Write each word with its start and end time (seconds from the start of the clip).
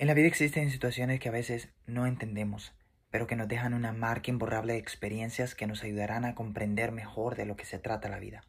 En 0.00 0.06
la 0.06 0.14
vida 0.14 0.28
existen 0.28 0.70
situaciones 0.70 1.18
que 1.18 1.28
a 1.28 1.32
veces 1.32 1.70
no 1.88 2.06
entendemos, 2.06 2.72
pero 3.10 3.26
que 3.26 3.34
nos 3.34 3.48
dejan 3.48 3.74
una 3.74 3.92
marca 3.92 4.30
imborrable 4.30 4.74
de 4.74 4.78
experiencias 4.78 5.56
que 5.56 5.66
nos 5.66 5.82
ayudarán 5.82 6.24
a 6.24 6.36
comprender 6.36 6.92
mejor 6.92 7.34
de 7.34 7.46
lo 7.46 7.56
que 7.56 7.64
se 7.64 7.80
trata 7.80 8.08
la 8.08 8.20
vida. 8.20 8.44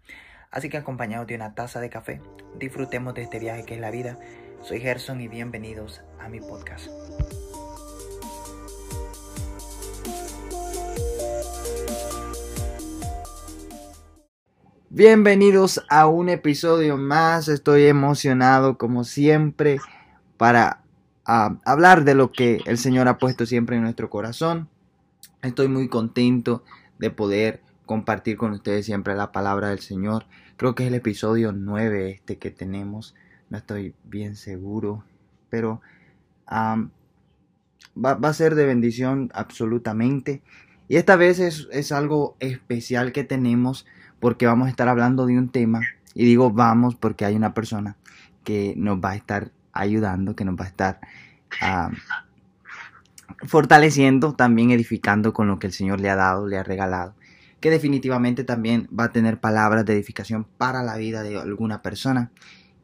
Así 0.51 0.69
que 0.69 0.77
acompañados 0.77 1.25
de 1.25 1.33
una 1.33 1.55
taza 1.55 1.79
de 1.79 1.89
café, 1.89 2.21
disfrutemos 2.59 3.15
de 3.15 3.23
este 3.23 3.39
viaje 3.39 3.65
que 3.65 3.73
es 3.73 3.81
la 3.81 3.89
vida. 3.89 4.19
Soy 4.61 4.79
Gerson 4.79 5.21
y 5.21 5.27
bienvenidos 5.27 6.03
a 6.19 6.29
mi 6.29 6.39
podcast. 6.39 6.87
Bienvenidos 14.91 15.83
a 15.89 16.05
un 16.05 16.29
episodio 16.29 16.95
más. 16.97 17.47
Estoy 17.47 17.87
emocionado 17.87 18.77
como 18.77 19.03
siempre 19.03 19.79
para 20.37 20.83
a 21.31 21.59
hablar 21.63 22.05
de 22.05 22.15
lo 22.15 22.31
que 22.31 22.59
el 22.65 22.79
Señor 22.79 23.07
ha 23.07 23.19
puesto 23.19 23.45
siempre 23.45 23.75
en 23.75 23.83
nuestro 23.83 24.09
corazón. 24.09 24.67
Estoy 25.43 25.67
muy 25.67 25.87
contento 25.87 26.63
de 26.97 27.11
poder 27.11 27.61
compartir 27.85 28.35
con 28.35 28.51
ustedes 28.51 28.87
siempre 28.87 29.15
la 29.15 29.31
palabra 29.31 29.69
del 29.69 29.77
Señor. 29.77 30.25
Creo 30.57 30.73
que 30.73 30.81
es 30.83 30.87
el 30.87 30.95
episodio 30.95 31.51
9 31.51 32.09
este 32.09 32.39
que 32.39 32.49
tenemos. 32.49 33.13
No 33.51 33.59
estoy 33.59 33.93
bien 34.05 34.35
seguro, 34.35 35.03
pero 35.51 35.81
va, 36.51 36.89
a 37.95 38.33
ser 38.33 38.55
de 38.55 38.65
bendición 38.65 39.29
absolutamente. 39.35 40.41
Y 40.87 40.95
esta 40.95 41.15
vez 41.15 41.37
es, 41.37 41.67
es 41.71 41.91
algo 41.91 42.37
especial 42.39 43.11
que 43.11 43.23
tenemos 43.23 43.85
porque 44.19 44.47
vamos 44.47 44.65
a 44.65 44.71
estar 44.71 44.87
hablando 44.87 45.27
de 45.27 45.37
un 45.37 45.49
tema. 45.49 45.81
Y 46.15 46.25
digo 46.25 46.49
vamos 46.49 46.95
porque 46.95 47.23
hay 47.23 47.35
una 47.35 47.53
persona 47.53 47.97
que 48.43 48.73
nos 48.77 48.97
va 48.97 49.11
a 49.11 49.15
estar 49.15 49.51
ayudando, 49.73 50.35
que 50.35 50.45
nos 50.45 50.55
va 50.55 50.65
a 50.65 50.69
estar 50.69 50.99
ah, 51.61 51.91
fortaleciendo, 53.45 54.33
también 54.33 54.71
edificando 54.71 55.33
con 55.33 55.47
lo 55.47 55.59
que 55.59 55.67
el 55.67 55.73
Señor 55.73 55.99
le 55.99 56.09
ha 56.09 56.15
dado, 56.15 56.47
le 56.47 56.57
ha 56.57 56.63
regalado, 56.63 57.15
que 57.59 57.69
definitivamente 57.69 58.43
también 58.43 58.87
va 58.97 59.05
a 59.05 59.11
tener 59.11 59.39
palabras 59.39 59.85
de 59.85 59.93
edificación 59.93 60.45
para 60.57 60.83
la 60.83 60.97
vida 60.97 61.23
de 61.23 61.37
alguna 61.37 61.81
persona 61.81 62.31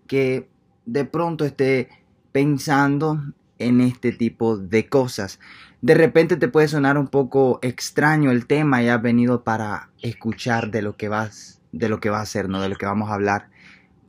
que 0.07 0.47
de 0.85 1.05
pronto 1.05 1.45
esté 1.45 1.89
pensando 2.31 3.21
en 3.57 3.81
este 3.81 4.11
tipo 4.11 4.57
de 4.57 4.87
cosas. 4.87 5.39
De 5.81 5.93
repente 5.93 6.35
te 6.35 6.47
puede 6.47 6.67
sonar 6.67 6.97
un 6.97 7.07
poco 7.07 7.59
extraño 7.61 8.31
el 8.31 8.47
tema 8.47 8.83
y 8.83 8.89
has 8.89 9.01
venido 9.01 9.43
para 9.43 9.89
escuchar 10.01 10.71
de 10.71 10.81
lo 10.81 10.97
que 10.97 11.09
vas 11.09 11.61
de 11.71 11.89
lo 11.89 11.99
que 11.99 12.09
va 12.09 12.21
a 12.21 12.25
ser, 12.25 12.47
no 12.47 12.61
de 12.61 12.69
lo 12.69 12.77
que 12.77 12.85
vamos 12.85 13.09
a 13.09 13.15
hablar. 13.15 13.49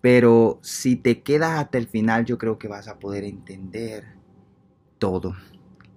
Pero 0.00 0.60
si 0.62 0.94
te 0.94 1.22
quedas 1.22 1.58
hasta 1.58 1.78
el 1.78 1.88
final, 1.88 2.24
yo 2.24 2.38
creo 2.38 2.58
que 2.58 2.68
vas 2.68 2.86
a 2.86 2.98
poder 2.98 3.24
entender 3.24 4.04
todo. 4.98 5.36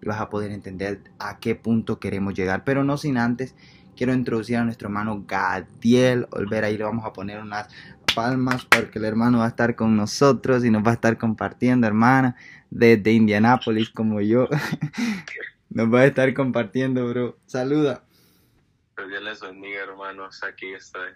Y 0.01 0.07
vas 0.07 0.21
a 0.21 0.29
poder 0.29 0.51
entender 0.51 1.01
a 1.19 1.39
qué 1.39 1.55
punto 1.55 1.99
queremos 1.99 2.33
llegar. 2.33 2.63
Pero 2.63 2.83
no 2.83 2.97
sin 2.97 3.17
antes, 3.17 3.55
quiero 3.95 4.13
introducir 4.13 4.57
a 4.57 4.63
nuestro 4.63 4.87
hermano 4.87 5.25
Gadiel 5.27 6.27
Olvera. 6.31 6.67
Ahí 6.67 6.77
le 6.77 6.85
vamos 6.85 7.05
a 7.05 7.13
poner 7.13 7.39
unas 7.39 7.67
palmas 8.15 8.65
porque 8.65 8.99
el 8.99 9.05
hermano 9.05 9.39
va 9.39 9.45
a 9.45 9.49
estar 9.49 9.75
con 9.75 9.95
nosotros 9.95 10.63
y 10.65 10.71
nos 10.71 10.85
va 10.85 10.91
a 10.91 10.93
estar 10.95 11.17
compartiendo, 11.17 11.85
hermana, 11.85 12.35
desde 12.69 13.11
Indianápolis 13.11 13.89
como 13.89 14.21
yo. 14.21 14.47
nos 15.69 15.93
va 15.93 16.01
a 16.01 16.05
estar 16.05 16.33
compartiendo, 16.33 17.07
bro. 17.09 17.37
Saluda. 17.45 18.03
Dios 19.07 19.23
les 19.23 19.39
bendiga, 19.39 19.83
hermanos. 19.83 20.43
Aquí 20.43 20.73
estoy. 20.73 21.09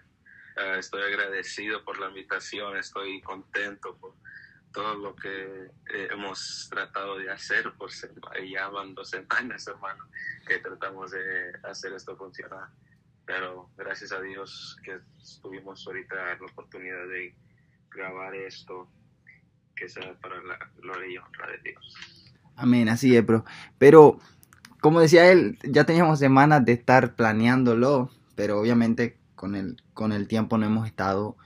Ah, 0.56 0.78
estoy 0.78 1.02
agradecido 1.02 1.84
por 1.84 1.98
la 1.98 2.08
invitación, 2.08 2.76
estoy 2.76 3.20
contento 3.22 3.98
todo 4.74 4.94
lo 4.96 5.14
que 5.14 5.70
eh, 5.94 6.08
hemos 6.12 6.68
tratado 6.68 7.16
de 7.16 7.30
hacer 7.30 7.72
por 7.78 7.90
ya 8.50 8.68
van 8.68 8.94
dos 8.94 9.08
semanas, 9.08 9.66
hermano, 9.68 10.04
que 10.46 10.58
tratamos 10.58 11.12
de 11.12 11.52
hacer 11.62 11.92
esto 11.94 12.16
funcionar. 12.16 12.68
Pero 13.24 13.70
gracias 13.78 14.12
a 14.12 14.20
Dios 14.20 14.76
que 14.84 14.98
tuvimos 15.40 15.86
ahorita 15.86 16.16
la 16.16 16.46
oportunidad 16.50 17.06
de 17.08 17.34
grabar 17.90 18.34
esto, 18.34 18.88
que 19.76 19.88
sea 19.88 20.12
para 20.20 20.42
la 20.42 20.58
gloria 20.76 21.08
y 21.08 21.16
honra 21.18 21.46
de 21.52 21.58
Dios. 21.70 22.32
Amén, 22.56 22.88
así 22.88 23.16
es, 23.16 23.24
bro. 23.24 23.44
Pero, 23.78 24.18
como 24.80 25.00
decía 25.00 25.30
él, 25.30 25.58
ya 25.62 25.84
teníamos 25.84 26.18
semanas 26.18 26.64
de 26.64 26.72
estar 26.72 27.14
planeándolo, 27.14 28.10
pero 28.34 28.60
obviamente 28.60 29.16
con 29.36 29.54
el, 29.54 29.82
con 29.94 30.12
el 30.12 30.26
tiempo 30.28 30.58
no 30.58 30.66
hemos 30.66 30.86
estado 30.86 31.36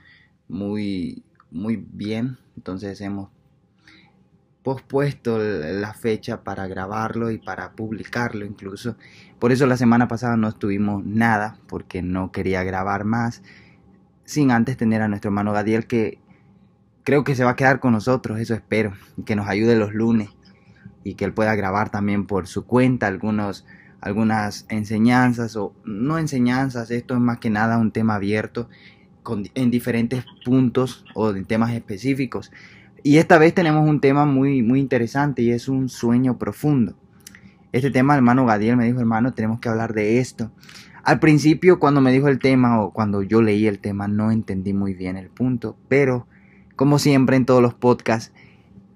muy, 0.47 1.23
muy 1.51 1.77
bien, 1.77 2.37
entonces 2.59 2.99
hemos 2.99 3.29
pospuesto 4.63 5.39
la 5.39 5.93
fecha 5.93 6.43
para 6.43 6.67
grabarlo 6.67 7.31
y 7.31 7.37
para 7.37 7.71
publicarlo 7.71 8.45
incluso. 8.45 8.97
Por 9.39 9.53
eso 9.53 9.65
la 9.65 9.77
semana 9.77 10.09
pasada 10.09 10.35
no 10.35 10.49
estuvimos 10.49 11.05
nada, 11.05 11.57
porque 11.69 12.01
no 12.01 12.33
quería 12.33 12.63
grabar 12.63 13.05
más, 13.05 13.41
sin 14.25 14.51
antes 14.51 14.75
tener 14.75 15.01
a 15.01 15.07
nuestro 15.07 15.29
hermano 15.29 15.53
Gadiel 15.53 15.87
que 15.87 16.19
creo 17.03 17.23
que 17.23 17.33
se 17.33 17.45
va 17.45 17.51
a 17.51 17.55
quedar 17.55 17.79
con 17.79 17.93
nosotros, 17.93 18.41
eso 18.41 18.53
espero, 18.53 18.91
que 19.25 19.37
nos 19.37 19.47
ayude 19.47 19.77
los 19.77 19.93
lunes 19.93 20.29
y 21.05 21.13
que 21.13 21.23
él 21.23 21.33
pueda 21.33 21.55
grabar 21.55 21.89
también 21.89 22.27
por 22.27 22.45
su 22.47 22.65
cuenta 22.65 23.07
algunos 23.07 23.65
algunas 24.01 24.65
enseñanzas 24.69 25.55
o 25.55 25.73
no 25.85 26.17
enseñanzas, 26.19 26.91
esto 26.91 27.13
es 27.13 27.19
más 27.21 27.39
que 27.39 27.49
nada 27.49 27.77
un 27.77 27.91
tema 27.91 28.15
abierto 28.15 28.69
en 29.55 29.71
diferentes 29.71 30.25
puntos 30.43 31.05
o 31.13 31.29
en 31.31 31.45
temas 31.45 31.71
específicos. 31.73 32.51
Y 33.03 33.17
esta 33.17 33.37
vez 33.37 33.53
tenemos 33.53 33.87
un 33.87 34.01
tema 34.01 34.25
muy, 34.25 34.61
muy 34.61 34.79
interesante 34.79 35.41
y 35.41 35.51
es 35.51 35.69
un 35.69 35.89
sueño 35.89 36.37
profundo. 36.37 36.95
Este 37.71 37.91
tema, 37.91 38.15
hermano 38.15 38.45
Gadiel 38.45 38.77
me 38.77 38.85
dijo, 38.85 38.99
hermano, 38.99 39.33
tenemos 39.33 39.59
que 39.59 39.69
hablar 39.69 39.93
de 39.93 40.19
esto. 40.19 40.51
Al 41.03 41.19
principio, 41.19 41.79
cuando 41.79 42.01
me 42.01 42.11
dijo 42.11 42.27
el 42.27 42.39
tema 42.39 42.81
o 42.81 42.91
cuando 42.91 43.23
yo 43.23 43.41
leí 43.41 43.67
el 43.67 43.79
tema, 43.79 44.07
no 44.07 44.31
entendí 44.31 44.73
muy 44.73 44.93
bien 44.93 45.17
el 45.17 45.29
punto, 45.29 45.77
pero 45.87 46.27
como 46.75 46.99
siempre 46.99 47.35
en 47.35 47.45
todos 47.45 47.61
los 47.61 47.73
podcasts, 47.73 48.33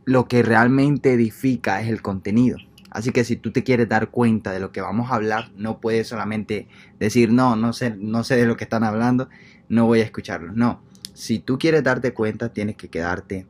lo 0.05 0.27
que 0.27 0.43
realmente 0.43 1.13
edifica 1.13 1.81
es 1.81 1.87
el 1.87 2.01
contenido. 2.01 2.57
Así 2.89 3.11
que 3.11 3.23
si 3.23 3.35
tú 3.35 3.51
te 3.51 3.63
quieres 3.63 3.89
dar 3.89 4.09
cuenta 4.09 4.51
de 4.51 4.59
lo 4.59 4.71
que 4.71 4.81
vamos 4.81 5.11
a 5.11 5.15
hablar, 5.15 5.51
no 5.57 5.79
puedes 5.79 6.07
solamente 6.07 6.67
decir, 6.99 7.31
no, 7.31 7.55
no 7.55 7.73
sé, 7.73 7.95
no 7.97 8.23
sé 8.23 8.35
de 8.35 8.45
lo 8.45 8.55
que 8.57 8.65
están 8.65 8.83
hablando, 8.83 9.29
no 9.69 9.85
voy 9.85 10.01
a 10.01 10.03
escucharlo. 10.03 10.51
No, 10.53 10.81
si 11.13 11.39
tú 11.39 11.57
quieres 11.57 11.83
darte 11.83 12.13
cuenta, 12.13 12.53
tienes 12.53 12.75
que 12.75 12.89
quedarte 12.89 13.47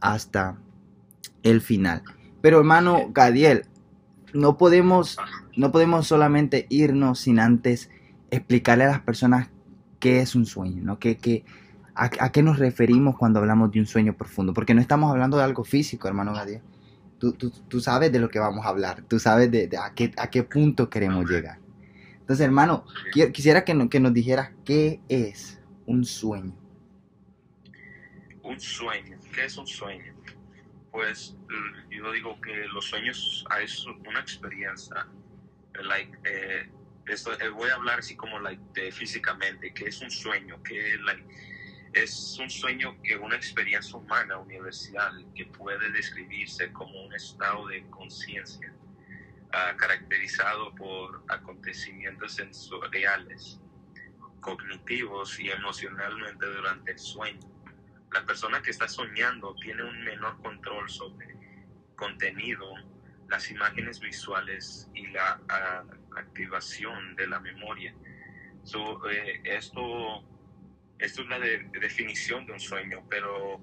hasta 0.00 0.58
el 1.42 1.60
final. 1.60 2.02
Pero 2.40 2.58
hermano 2.58 3.10
Gadiel, 3.10 3.66
no 4.32 4.56
podemos, 4.56 5.16
no 5.56 5.72
podemos 5.72 6.06
solamente 6.06 6.66
irnos 6.68 7.20
sin 7.20 7.38
antes 7.38 7.90
explicarle 8.30 8.84
a 8.84 8.88
las 8.88 9.00
personas 9.00 9.48
qué 10.00 10.20
es 10.20 10.34
un 10.34 10.44
sueño, 10.44 10.82
¿no? 10.82 10.98
¿Qué, 10.98 11.44
a, 11.94 12.10
a, 12.18 12.32
qué 12.32 12.42
nos 12.42 12.58
referimos 12.58 13.16
cuando 13.16 13.38
hablamos 13.38 13.70
de 13.70 13.80
un 13.80 13.86
sueño 13.86 14.14
profundo? 14.14 14.52
Porque 14.52 14.74
no 14.74 14.80
estamos 14.80 15.10
hablando 15.10 15.36
de 15.36 15.44
algo 15.44 15.64
físico, 15.64 16.08
hermano 16.08 16.34
Gadiel 16.34 16.60
tú, 17.32 17.80
sabes 17.80 18.12
de 18.12 18.18
lo 18.18 18.28
que 18.28 18.38
vamos 18.38 18.64
a 18.64 18.68
hablar, 18.68 19.02
tú 19.08 19.18
sabes 19.18 19.50
de, 19.50 19.68
a, 19.80 19.94
qué, 19.94 20.12
a 20.16 20.28
qué 20.28 20.42
punto 20.42 20.90
queremos 20.90 21.28
llegar. 21.28 21.58
Entonces, 22.24 22.46
hermano, 22.46 22.86
quisiera 23.34 23.66
que, 23.66 23.86
que 23.90 24.00
nos 24.00 24.14
dijeras 24.14 24.50
qué 24.64 24.98
es 25.10 25.60
un 25.84 26.06
sueño. 26.06 26.56
Un 28.42 28.58
sueño, 28.58 29.18
¿qué 29.34 29.44
es 29.44 29.58
un 29.58 29.66
sueño? 29.66 30.14
Pues 30.90 31.36
yo 31.90 32.12
digo 32.12 32.40
que 32.40 32.66
los 32.68 32.86
sueños 32.86 33.44
es 33.62 33.84
una 33.86 34.20
experiencia, 34.20 35.06
like, 35.82 36.16
eh, 36.24 36.70
esto, 37.08 37.38
eh, 37.38 37.50
voy 37.50 37.68
a 37.68 37.74
hablar 37.74 37.98
así 37.98 38.16
como 38.16 38.38
like, 38.40 38.62
de 38.72 38.90
físicamente, 38.90 39.74
¿qué 39.74 39.88
es 39.88 40.00
un 40.00 40.10
sueño? 40.10 40.62
¿Qué, 40.62 40.96
like, 41.04 41.26
es 41.92 42.38
un 42.38 42.48
sueño 42.48 42.96
que 43.02 43.18
una 43.18 43.36
experiencia 43.36 43.98
humana 43.98 44.38
universal 44.38 45.26
que 45.34 45.44
puede 45.44 45.92
describirse 45.92 46.72
como 46.72 47.04
un 47.04 47.14
estado 47.14 47.66
de 47.66 47.82
conciencia 47.90 48.72
ah, 49.54 49.74
caracterizado 49.76 50.74
por 50.74 51.24
acontecimientos 51.28 52.34
sensoriales, 52.34 53.60
cognitivos 54.40 55.38
y 55.40 55.50
emocionalmente 55.50 56.46
durante 56.46 56.92
el 56.92 56.98
sueño. 56.98 57.40
La 58.12 58.24
persona 58.24 58.62
que 58.62 58.70
está 58.70 58.86
soñando 58.88 59.54
tiene 59.56 59.82
un 59.82 60.04
menor 60.04 60.40
control 60.42 60.88
sobre 60.88 61.34
contenido, 61.96 62.74
las 63.28 63.50
imágenes 63.50 64.00
visuales 64.00 64.88
y 64.94 65.06
la 65.08 65.40
activación 66.16 67.16
de 67.16 67.26
la 67.26 67.40
memoria. 67.40 67.94
Eh, 69.10 69.40
esto 69.44 70.24
es 70.98 71.18
una 71.18 71.38
definición 71.38 72.46
de 72.46 72.52
un 72.52 72.60
sueño, 72.60 73.04
pero 73.10 73.60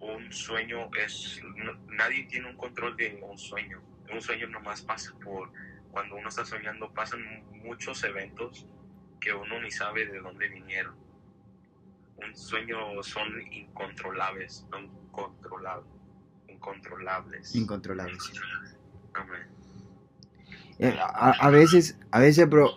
un 0.00 0.32
sueño 0.32 0.90
es, 0.98 1.40
nadie 1.88 2.24
tiene 2.24 2.50
un 2.50 2.56
control 2.56 2.96
de 2.96 3.18
un 3.22 3.38
sueño. 3.38 3.82
Un 4.12 4.20
sueño 4.20 4.48
nomás 4.48 4.82
pasa 4.82 5.12
por, 5.22 5.50
cuando 5.90 6.16
uno 6.16 6.28
está 6.28 6.44
soñando, 6.44 6.92
pasan 6.92 7.20
muchos 7.64 8.02
eventos 8.04 8.66
que 9.20 9.32
uno 9.32 9.60
ni 9.60 9.70
sabe 9.70 10.06
de 10.06 10.20
dónde 10.20 10.48
vinieron. 10.48 10.94
Un 12.16 12.34
sueño 12.34 13.02
son 13.02 13.28
incontrolables, 13.52 14.66
no 14.70 14.78
controlables. 15.10 15.90
incontrolables. 16.48 17.54
Incontrolables. 17.54 18.32
Amén. 19.14 19.46
Eh, 20.78 20.96
a, 20.98 21.30
a 21.30 21.50
veces, 21.50 21.98
a 22.10 22.20
veces, 22.20 22.48
bro, 22.48 22.70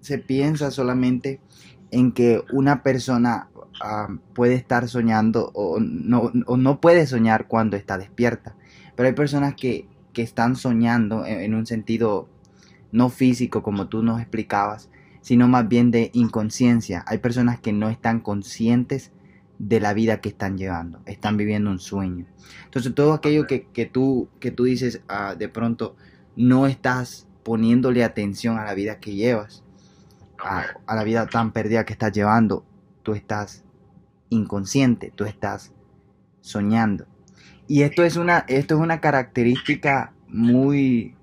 se 0.00 0.18
piensa 0.18 0.70
solamente 0.70 1.40
en 1.90 2.12
que 2.12 2.42
una 2.52 2.82
persona 2.82 3.48
puede 4.34 4.54
estar 4.54 4.88
soñando 4.88 5.50
o 5.54 5.78
no, 5.80 6.32
o 6.46 6.56
no 6.56 6.80
puede 6.80 7.06
soñar 7.06 7.46
cuando 7.48 7.76
está 7.76 7.98
despierta. 7.98 8.54
Pero 8.96 9.08
hay 9.08 9.14
personas 9.14 9.54
que, 9.54 9.88
que 10.14 10.22
están 10.22 10.56
soñando 10.56 11.26
en, 11.26 11.40
en 11.40 11.54
un 11.54 11.66
sentido 11.66 12.30
no 12.92 13.10
físico, 13.10 13.62
como 13.62 13.88
tú 13.88 14.02
nos 14.02 14.20
explicabas, 14.20 14.88
sino 15.20 15.48
más 15.48 15.68
bien 15.68 15.90
de 15.90 16.10
inconsciencia. 16.14 17.04
Hay 17.06 17.18
personas 17.18 17.58
que 17.60 17.72
no 17.72 17.90
están 17.90 18.20
conscientes 18.20 19.10
de 19.58 19.80
la 19.80 19.94
vida 19.94 20.20
que 20.20 20.28
están 20.28 20.58
llevando, 20.58 21.00
están 21.06 21.36
viviendo 21.36 21.70
un 21.70 21.78
sueño. 21.78 22.26
Entonces 22.64 22.94
todo 22.94 23.12
aquello 23.14 23.46
que, 23.46 23.66
que 23.68 23.86
tú, 23.86 24.28
que 24.40 24.50
tú 24.50 24.64
dices 24.64 25.02
ah, 25.08 25.34
de 25.34 25.48
pronto 25.48 25.96
no 26.36 26.66
estás 26.66 27.26
poniéndole 27.42 28.04
atención 28.04 28.58
a 28.58 28.64
la 28.64 28.74
vida 28.74 29.00
que 29.00 29.14
llevas, 29.14 29.64
a, 30.38 30.64
a 30.86 30.94
la 30.94 31.04
vida 31.04 31.26
tan 31.26 31.52
perdida 31.52 31.84
que 31.84 31.92
estás 31.92 32.12
llevando, 32.12 32.64
tú 33.02 33.14
estás 33.14 33.64
inconsciente, 34.30 35.12
tú 35.14 35.24
estás 35.24 35.72
soñando. 36.40 37.06
Y 37.66 37.82
esto 37.82 38.04
es 38.04 38.16
una, 38.16 38.44
esto 38.48 38.74
es 38.74 38.80
una 38.80 39.00
característica 39.00 40.12
muy 40.28 41.14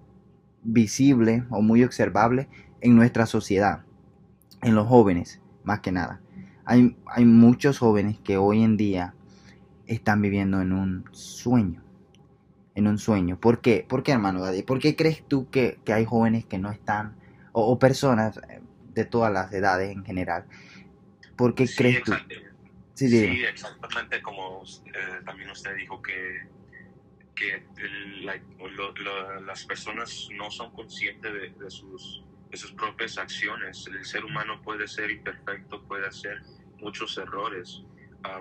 visible 0.63 1.45
o 1.49 1.61
muy 1.61 1.83
observable 1.83 2.49
en 2.81 2.95
nuestra 2.95 3.25
sociedad, 3.25 3.83
en 4.61 4.75
los 4.75 4.87
jóvenes, 4.87 5.41
más 5.63 5.81
que 5.81 5.91
nada. 5.91 6.21
Hay, 6.65 6.97
hay 7.07 7.25
muchos 7.25 7.79
jóvenes 7.79 8.19
que 8.23 8.37
hoy 8.37 8.63
en 8.63 8.77
día 8.77 9.15
están 9.87 10.21
viviendo 10.21 10.61
en 10.61 10.73
un 10.73 11.05
sueño. 11.11 11.83
En 12.75 12.87
un 12.87 12.97
sueño. 12.97 13.39
¿Por 13.39 13.61
qué? 13.61 13.85
¿Por 13.87 14.03
qué, 14.03 14.13
hermano 14.13 14.41
Daddy? 14.41 14.63
¿Por 14.63 14.79
qué 14.79 14.95
crees 14.95 15.23
tú 15.27 15.49
que, 15.49 15.79
que 15.85 15.93
hay 15.93 16.05
jóvenes 16.05 16.45
que 16.45 16.59
no 16.59 16.71
están, 16.71 17.15
o, 17.53 17.65
o 17.71 17.79
personas 17.79 18.37
eh, 18.49 18.61
de 18.95 19.05
todas 19.05 19.33
las 19.33 19.53
edades 19.53 19.91
en 19.91 20.05
general? 20.05 20.45
¿Por 21.35 21.55
qué 21.55 21.67
Sí, 21.67 21.75
crees 21.75 22.03
tú? 22.03 22.13
Sí, 23.21 23.43
exactamente 23.43 24.21
como 24.21 24.63
eh, 24.63 25.21
también 25.25 25.49
usted 25.49 25.75
dijo 25.75 26.01
que, 26.01 26.47
que 27.35 27.65
el- 27.77 28.25
la- 28.25 28.37
lo- 28.75 28.91
lo- 28.93 29.41
las 29.41 29.65
personas 29.65 30.27
no 30.33 30.51
son 30.51 30.71
conscientes 30.73 31.33
de, 31.33 31.49
de 31.51 31.71
sus, 31.71 32.23
de 32.49 32.57
sus 32.57 32.71
propias 32.73 33.17
acciones. 33.17 33.87
El 33.87 34.05
ser 34.05 34.23
humano 34.25 34.61
puede 34.61 34.87
ser 34.87 35.09
imperfecto, 35.09 35.83
puede 35.87 36.07
hacer 36.07 36.41
muchos 36.79 37.17
errores. 37.17 37.81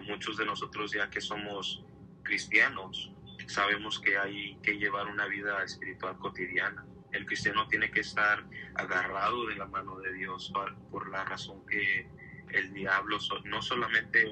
Muchos 0.06 0.36
de 0.36 0.44
nosotros 0.44 0.92
ya 0.92 1.08
que 1.08 1.20
somos 1.22 1.82
cristianos 2.22 3.14
sabemos 3.46 3.98
que 3.98 4.18
hay 4.18 4.56
que 4.62 4.74
llevar 4.78 5.06
una 5.06 5.26
vida 5.26 5.62
espiritual 5.64 6.18
cotidiana. 6.18 6.84
El 7.12 7.24
cristiano 7.26 7.66
tiene 7.66 7.90
que 7.90 8.00
estar 8.00 8.44
agarrado 8.74 9.46
de 9.46 9.56
la 9.56 9.66
mano 9.66 9.98
de 9.98 10.12
Dios 10.12 10.50
por, 10.52 10.76
por 10.90 11.08
la 11.10 11.24
razón 11.24 11.64
que 11.66 12.06
el 12.52 12.72
diablo 12.72 13.18
no 13.44 13.62
solamente 13.62 14.30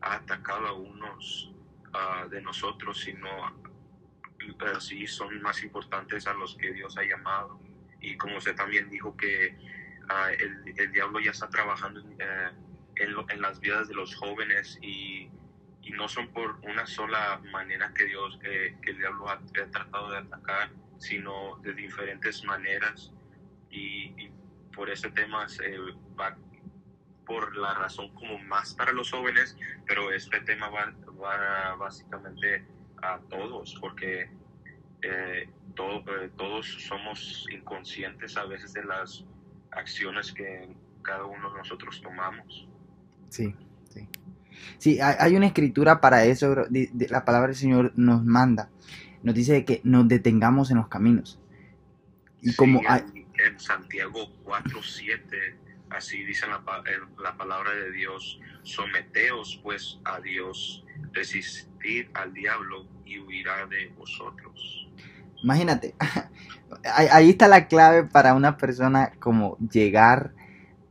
ha 0.00 0.14
atacado 0.14 0.66
a 0.66 0.72
unos 0.72 1.52
ah, 1.92 2.26
de 2.30 2.40
nosotros, 2.40 3.00
sino 3.00 3.28
pero 4.58 4.80
sí 4.80 5.06
son 5.06 5.40
más 5.42 5.62
importantes 5.62 6.26
a 6.26 6.34
los 6.34 6.56
que 6.56 6.72
Dios 6.72 6.96
ha 6.96 7.02
llamado. 7.02 7.60
Y 8.00 8.16
como 8.16 8.38
usted 8.38 8.54
también 8.54 8.88
dijo 8.88 9.16
que 9.16 9.56
ah, 10.08 10.30
el, 10.32 10.74
el 10.76 10.92
diablo 10.92 11.20
ya 11.20 11.30
está 11.30 11.48
trabajando 11.48 12.00
en, 12.00 12.16
eh, 12.18 12.50
en, 12.96 13.40
las 13.40 13.60
vidas 13.60 13.88
de 13.88 13.94
los 13.94 14.14
jóvenes 14.14 14.78
y, 14.82 15.30
y 15.82 15.90
no 15.92 16.08
son 16.08 16.28
por 16.28 16.58
una 16.62 16.86
sola 16.86 17.40
manera 17.50 17.92
que 17.94 18.04
Dios, 18.04 18.38
eh, 18.42 18.76
que 18.82 18.92
el 18.92 18.98
diablo 18.98 19.28
ha, 19.28 19.40
tratado 19.70 20.10
de 20.10 20.18
atacar, 20.18 20.70
sino 20.98 21.58
de 21.62 21.74
diferentes 21.74 22.44
maneras. 22.44 23.12
Y, 23.70 24.14
y 24.16 24.32
por 24.74 24.90
ese 24.90 25.10
tema 25.10 25.48
se 25.48 25.76
va 26.18 26.36
por 27.30 27.56
la 27.56 27.74
razón 27.74 28.12
como 28.14 28.40
más 28.40 28.74
para 28.74 28.90
los 28.92 29.08
jóvenes, 29.12 29.56
pero 29.86 30.10
este 30.10 30.40
tema 30.40 30.68
va, 30.68 30.92
va 31.22 31.76
básicamente 31.76 32.64
a 33.00 33.20
todos, 33.30 33.76
porque 33.80 34.28
eh, 35.02 35.48
todo- 35.76 36.02
eh, 36.16 36.30
todos 36.36 36.66
somos 36.88 37.46
inconscientes 37.52 38.36
a 38.36 38.46
veces 38.46 38.72
de 38.72 38.84
las 38.84 39.24
acciones 39.70 40.32
que 40.32 40.74
cada 41.02 41.24
uno 41.24 41.52
de 41.52 41.58
nosotros 41.58 42.00
tomamos. 42.02 42.68
Sí, 43.28 43.54
sí. 43.90 44.08
Sí, 44.78 45.00
hay, 45.00 45.14
hay 45.20 45.36
una 45.36 45.46
escritura 45.46 46.00
para 46.00 46.24
eso, 46.24 46.50
bro. 46.50 46.66
Di- 46.68 46.90
di- 46.92 47.06
La 47.06 47.24
palabra 47.24 47.46
del 47.48 47.56
Señor 47.56 47.92
nos 47.94 48.24
manda, 48.24 48.70
nos 49.22 49.36
dice 49.36 49.64
que 49.64 49.80
nos 49.84 50.08
detengamos 50.08 50.72
en 50.72 50.78
los 50.78 50.88
caminos. 50.88 51.38
Y 52.42 52.56
como 52.56 52.80
Sí, 52.80 52.86
hay, 52.88 53.00
en, 53.14 53.52
en 53.52 53.60
Santiago 53.60 54.26
4.7, 54.44 55.69
así 55.90 56.24
dice 56.24 56.46
la, 56.46 56.62
la 57.22 57.36
palabra 57.36 57.72
de 57.74 57.90
Dios, 57.92 58.40
someteos 58.62 59.60
pues 59.62 59.98
a 60.04 60.20
Dios, 60.20 60.84
resistir 61.12 62.10
al 62.14 62.32
diablo 62.32 62.86
y 63.04 63.18
huirá 63.18 63.66
de 63.66 63.88
vosotros. 63.96 64.88
imagínate, 65.42 65.94
ahí, 66.94 67.30
está 67.30 67.48
la 67.48 67.66
clave 67.68 68.04
para 68.04 68.34
una 68.34 68.56
persona 68.56 69.12
como 69.18 69.56
llegar 69.58 70.32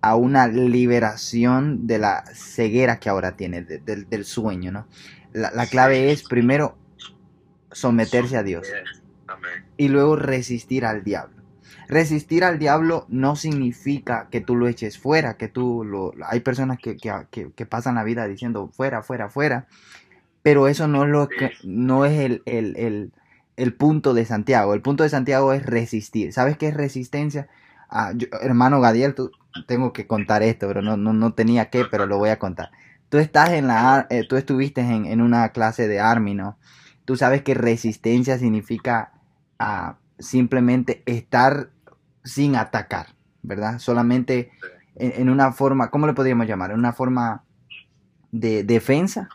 a 0.02 0.16
una 0.16 0.48
liberación 0.48 1.86
de 1.88 2.00
la 2.00 2.24
ceguera 2.34 3.00
que 3.00 3.10
ahora 3.10 3.36
tiene, 3.36 3.64
de- 3.64 3.80
del- 3.80 4.10
del 4.10 4.26
sueño, 4.26 4.72
¿no? 4.72 4.88
La, 5.34 5.52
la 5.52 5.68
clave 5.68 6.12
es 6.12 6.24
primero 6.24 6.78
someterse 7.72 8.38
a 8.38 8.44
Dios. 8.44 8.68
Y 9.78 9.88
luego 9.90 10.16
resistir 10.16 10.86
al 10.86 11.04
diablo. 11.04 11.39
Resistir 11.88 12.44
al 12.44 12.60
diablo 12.60 13.06
no 13.10 13.36
significa 13.36 14.28
que 14.32 14.42
tú 14.42 14.56
lo 14.56 14.68
eches 14.68 14.98
fuera, 15.00 15.38
que 15.38 15.48
tú 15.48 15.84
lo... 15.84 16.14
Hay 16.28 16.42
personas 16.42 16.78
que, 16.80 16.98
que, 16.98 17.12
que- 17.32 17.52
que 17.54 17.66
pasan 17.66 17.96
la 17.96 18.04
vida 18.04 18.28
diciendo 18.28 18.70
fuera, 18.74 19.02
fuera, 19.04 19.30
fuera, 19.30 19.68
pero 20.42 20.68
eso 20.68 20.88
no 20.88 21.04
es, 21.04 21.10
lo 21.10 21.28
que, 21.30 21.52
no 21.64 22.06
es 22.06 22.20
el, 22.20 22.42
el, 22.46 22.76
el, 22.78 23.12
el 23.58 23.74
punto 23.74 24.14
de 24.14 24.26
Santiago. 24.26 24.74
El 24.74 24.82
punto 24.82 25.04
de 25.04 25.10
Santiago 25.10 25.54
es 25.54 25.66
resistir. 25.66 26.34
¿Sabes 26.34 26.58
qué 26.58 26.68
es 26.70 26.74
resistencia? 26.74 27.48
Ah, 27.90 28.14
yo- 28.16 28.28
hermano 28.42 28.80
Gadiel, 28.82 29.16
tú, 29.16 29.32
tengo 29.68 29.94
que 29.94 30.08
contar 30.08 30.44
esto, 30.44 30.68
pero 30.68 30.82
no, 30.82 30.98
no, 30.98 31.14
no 31.14 31.34
tenía 31.34 31.70
que, 31.70 31.86
pero 31.86 32.06
lo 32.06 32.18
voy 32.18 32.30
a 32.30 32.40
contar. 32.40 32.70
Tú 33.10 33.18
estás 33.18 33.50
en 33.52 33.68
la, 33.68 34.08
eh, 34.10 34.26
tú 34.28 34.38
estuviste 34.38 34.82
en, 34.82 35.06
en 35.06 35.22
una 35.22 35.50
clase 35.50 35.88
de 35.88 36.00
Army, 36.00 36.36
¿no? 36.36 36.58
Tú 37.06 37.16
sabes 37.16 37.42
que 37.42 37.54
resistencia 37.56 38.38
significa 38.38 39.12
a 39.58 39.98
simplemente 40.20 41.02
estar 41.06 41.72
sin 42.24 42.56
atacar, 42.56 43.16
¿verdad? 43.42 43.80
Solamente 43.80 44.52
en, 44.96 45.14
en 45.22 45.30
una 45.30 45.52
forma, 45.52 45.90
¿cómo 45.90 46.08
le 46.08 46.14
podríamos 46.14 46.48
llamar? 46.48 46.72
En 46.72 46.80
una 46.80 46.94
forma 46.94 47.44
de 48.32 48.64
defensa. 48.64 49.30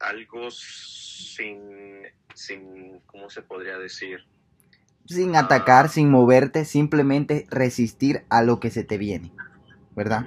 Algo 0.00 0.50
sin, 0.50 1.58
sin, 2.34 3.00
¿cómo 3.06 3.28
se 3.30 3.42
podría 3.42 3.78
decir? 3.78 4.20
Sin 5.06 5.36
Ah. 5.36 5.40
atacar, 5.40 5.88
sin 5.88 6.10
moverte, 6.10 6.64
simplemente 6.64 7.46
resistir 7.50 8.24
a 8.30 8.42
lo 8.42 8.60
que 8.60 8.70
se 8.70 8.84
te 8.84 8.96
viene, 8.96 9.32
¿verdad? 9.94 10.26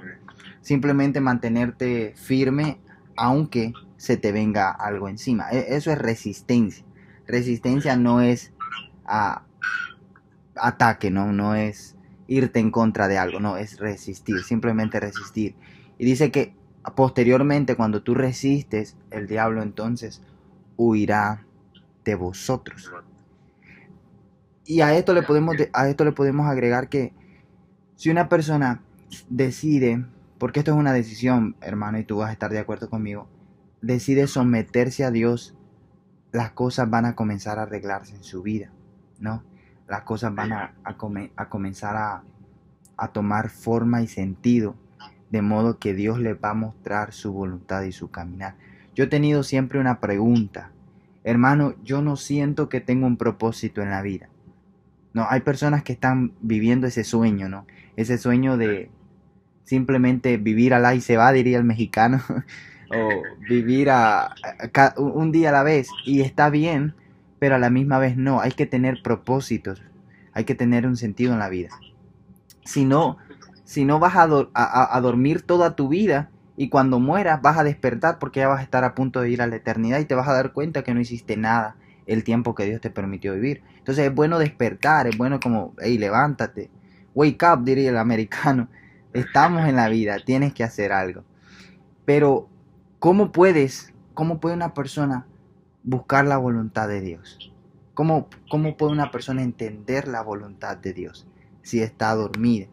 Simplemente 0.60 1.20
mantenerte 1.20 2.14
firme 2.16 2.78
aunque 3.16 3.72
se 3.96 4.16
te 4.16 4.30
venga 4.30 4.70
algo 4.70 5.08
encima. 5.08 5.50
E- 5.50 5.74
Eso 5.74 5.90
es 5.90 5.98
resistencia. 5.98 6.84
Resistencia 7.26 7.96
no 7.96 8.20
es 8.20 8.52
ataque, 10.56 11.10
¿no? 11.10 11.32
No 11.32 11.54
es 11.54 11.96
irte 12.26 12.60
en 12.60 12.70
contra 12.70 13.08
de 13.08 13.18
algo, 13.18 13.40
no, 13.40 13.56
es 13.56 13.78
resistir, 13.78 14.42
simplemente 14.42 15.00
resistir. 15.00 15.54
Y 15.98 16.04
dice 16.04 16.30
que 16.30 16.54
posteriormente 16.94 17.76
cuando 17.76 18.02
tú 18.02 18.14
resistes, 18.14 18.96
el 19.10 19.26
diablo 19.26 19.62
entonces 19.62 20.22
huirá 20.76 21.46
de 22.04 22.14
vosotros. 22.14 22.90
Y 24.64 24.80
a 24.82 24.94
esto 24.94 25.14
le 25.14 25.22
podemos 25.22 25.56
de- 25.56 25.70
a 25.72 25.88
esto 25.88 26.04
le 26.04 26.12
podemos 26.12 26.46
agregar 26.46 26.88
que 26.88 27.12
si 27.96 28.10
una 28.10 28.28
persona 28.28 28.82
decide, 29.28 30.06
porque 30.38 30.60
esto 30.60 30.72
es 30.72 30.78
una 30.78 30.92
decisión, 30.92 31.56
hermano, 31.60 31.98
y 31.98 32.04
tú 32.04 32.18
vas 32.18 32.30
a 32.30 32.32
estar 32.32 32.50
de 32.52 32.58
acuerdo 32.58 32.90
conmigo, 32.90 33.28
decide 33.82 34.26
someterse 34.26 35.04
a 35.04 35.10
Dios, 35.10 35.56
las 36.32 36.52
cosas 36.52 36.90
van 36.90 37.06
a 37.06 37.14
comenzar 37.16 37.58
a 37.58 37.62
arreglarse 37.62 38.16
en 38.16 38.24
su 38.24 38.42
vida, 38.42 38.72
¿no? 39.18 39.42
Las 39.88 40.02
cosas 40.02 40.34
van 40.34 40.52
a, 40.52 40.74
a 40.84 40.96
a 41.36 41.48
comenzar 41.48 41.96
a, 41.96 42.22
a 42.98 43.08
tomar 43.08 43.48
forma 43.48 44.02
y 44.02 44.08
sentido, 44.08 44.74
de 45.30 45.40
modo 45.40 45.78
que 45.78 45.94
Dios 45.94 46.18
les 46.18 46.36
va 46.36 46.50
a 46.50 46.54
mostrar 46.54 47.12
su 47.12 47.32
voluntad 47.32 47.82
y 47.82 47.92
su 47.92 48.10
caminar. 48.10 48.56
Yo 48.94 49.04
he 49.04 49.06
tenido 49.06 49.42
siempre 49.42 49.78
una 49.78 50.00
pregunta, 50.00 50.72
hermano, 51.24 51.74
yo 51.84 52.02
no 52.02 52.16
siento 52.16 52.68
que 52.68 52.80
tengo 52.80 53.06
un 53.06 53.16
propósito 53.16 53.80
en 53.80 53.90
la 53.90 54.02
vida. 54.02 54.28
No, 55.14 55.26
hay 55.28 55.40
personas 55.40 55.82
que 55.82 55.92
están 55.92 56.32
viviendo 56.40 56.86
ese 56.86 57.04
sueño, 57.04 57.48
¿no? 57.48 57.66
Ese 57.96 58.18
sueño 58.18 58.56
de 58.56 58.90
simplemente 59.64 60.36
vivir 60.36 60.74
al 60.74 60.96
y 60.96 61.00
se 61.00 61.16
va, 61.16 61.32
diría 61.32 61.58
el 61.58 61.64
mexicano. 61.64 62.20
o 62.90 63.22
vivir 63.48 63.90
a, 63.90 64.34
un 64.96 65.30
día 65.30 65.50
a 65.50 65.52
la 65.52 65.62
vez 65.62 65.88
y 66.04 66.22
está 66.22 66.50
bien, 66.50 66.94
pero 67.38 67.54
a 67.54 67.58
la 67.58 67.70
misma 67.70 67.98
vez 67.98 68.16
no, 68.16 68.40
hay 68.40 68.52
que 68.52 68.66
tener 68.66 69.02
propósitos, 69.02 69.82
hay 70.32 70.44
que 70.44 70.54
tener 70.54 70.86
un 70.86 70.96
sentido 70.96 71.32
en 71.32 71.38
la 71.38 71.48
vida. 71.48 71.70
Si 72.64 72.84
no, 72.84 73.18
si 73.64 73.84
no 73.84 73.98
vas 73.98 74.16
a, 74.16 74.26
a, 74.54 75.00
dormir 75.00 75.42
toda 75.42 75.76
tu 75.76 75.88
vida 75.88 76.30
y 76.56 76.68
cuando 76.68 77.00
mueras 77.00 77.40
vas 77.42 77.58
a 77.58 77.64
despertar 77.64 78.18
porque 78.18 78.40
ya 78.40 78.48
vas 78.48 78.60
a 78.60 78.62
estar 78.62 78.84
a 78.84 78.94
punto 78.94 79.20
de 79.20 79.30
ir 79.30 79.42
a 79.42 79.46
la 79.46 79.56
eternidad 79.56 80.00
y 80.00 80.04
te 80.04 80.14
vas 80.14 80.28
a 80.28 80.32
dar 80.32 80.52
cuenta 80.52 80.82
que 80.82 80.94
no 80.94 81.00
hiciste 81.00 81.36
nada 81.36 81.76
el 82.06 82.24
tiempo 82.24 82.54
que 82.54 82.64
Dios 82.64 82.80
te 82.80 82.90
permitió 82.90 83.34
vivir. 83.34 83.62
Entonces 83.78 84.06
es 84.06 84.14
bueno 84.14 84.38
despertar, 84.38 85.06
es 85.06 85.16
bueno 85.16 85.38
como, 85.40 85.74
hey, 85.78 85.98
levántate, 85.98 86.70
wake 87.14 87.42
up, 87.52 87.64
diría 87.64 87.90
el 87.90 87.98
americano. 87.98 88.68
Estamos 89.12 89.66
en 89.68 89.76
la 89.76 89.88
vida, 89.88 90.16
tienes 90.24 90.52
que 90.52 90.64
hacer 90.64 90.92
algo. 90.92 91.24
Pero, 92.04 92.48
¿cómo 92.98 93.32
puedes, 93.32 93.92
cómo 94.14 94.40
puede 94.40 94.56
una 94.56 94.74
persona 94.74 95.26
buscar 95.88 96.26
la 96.26 96.36
voluntad 96.36 96.86
de 96.86 97.00
Dios? 97.00 97.50
¿Cómo, 97.94 98.28
¿Cómo 98.50 98.76
puede 98.76 98.92
una 98.92 99.10
persona 99.10 99.42
entender 99.42 100.06
la 100.06 100.22
voluntad 100.22 100.76
de 100.76 100.92
Dios 100.92 101.26
si 101.62 101.80
está 101.80 102.14
dormida? 102.14 102.68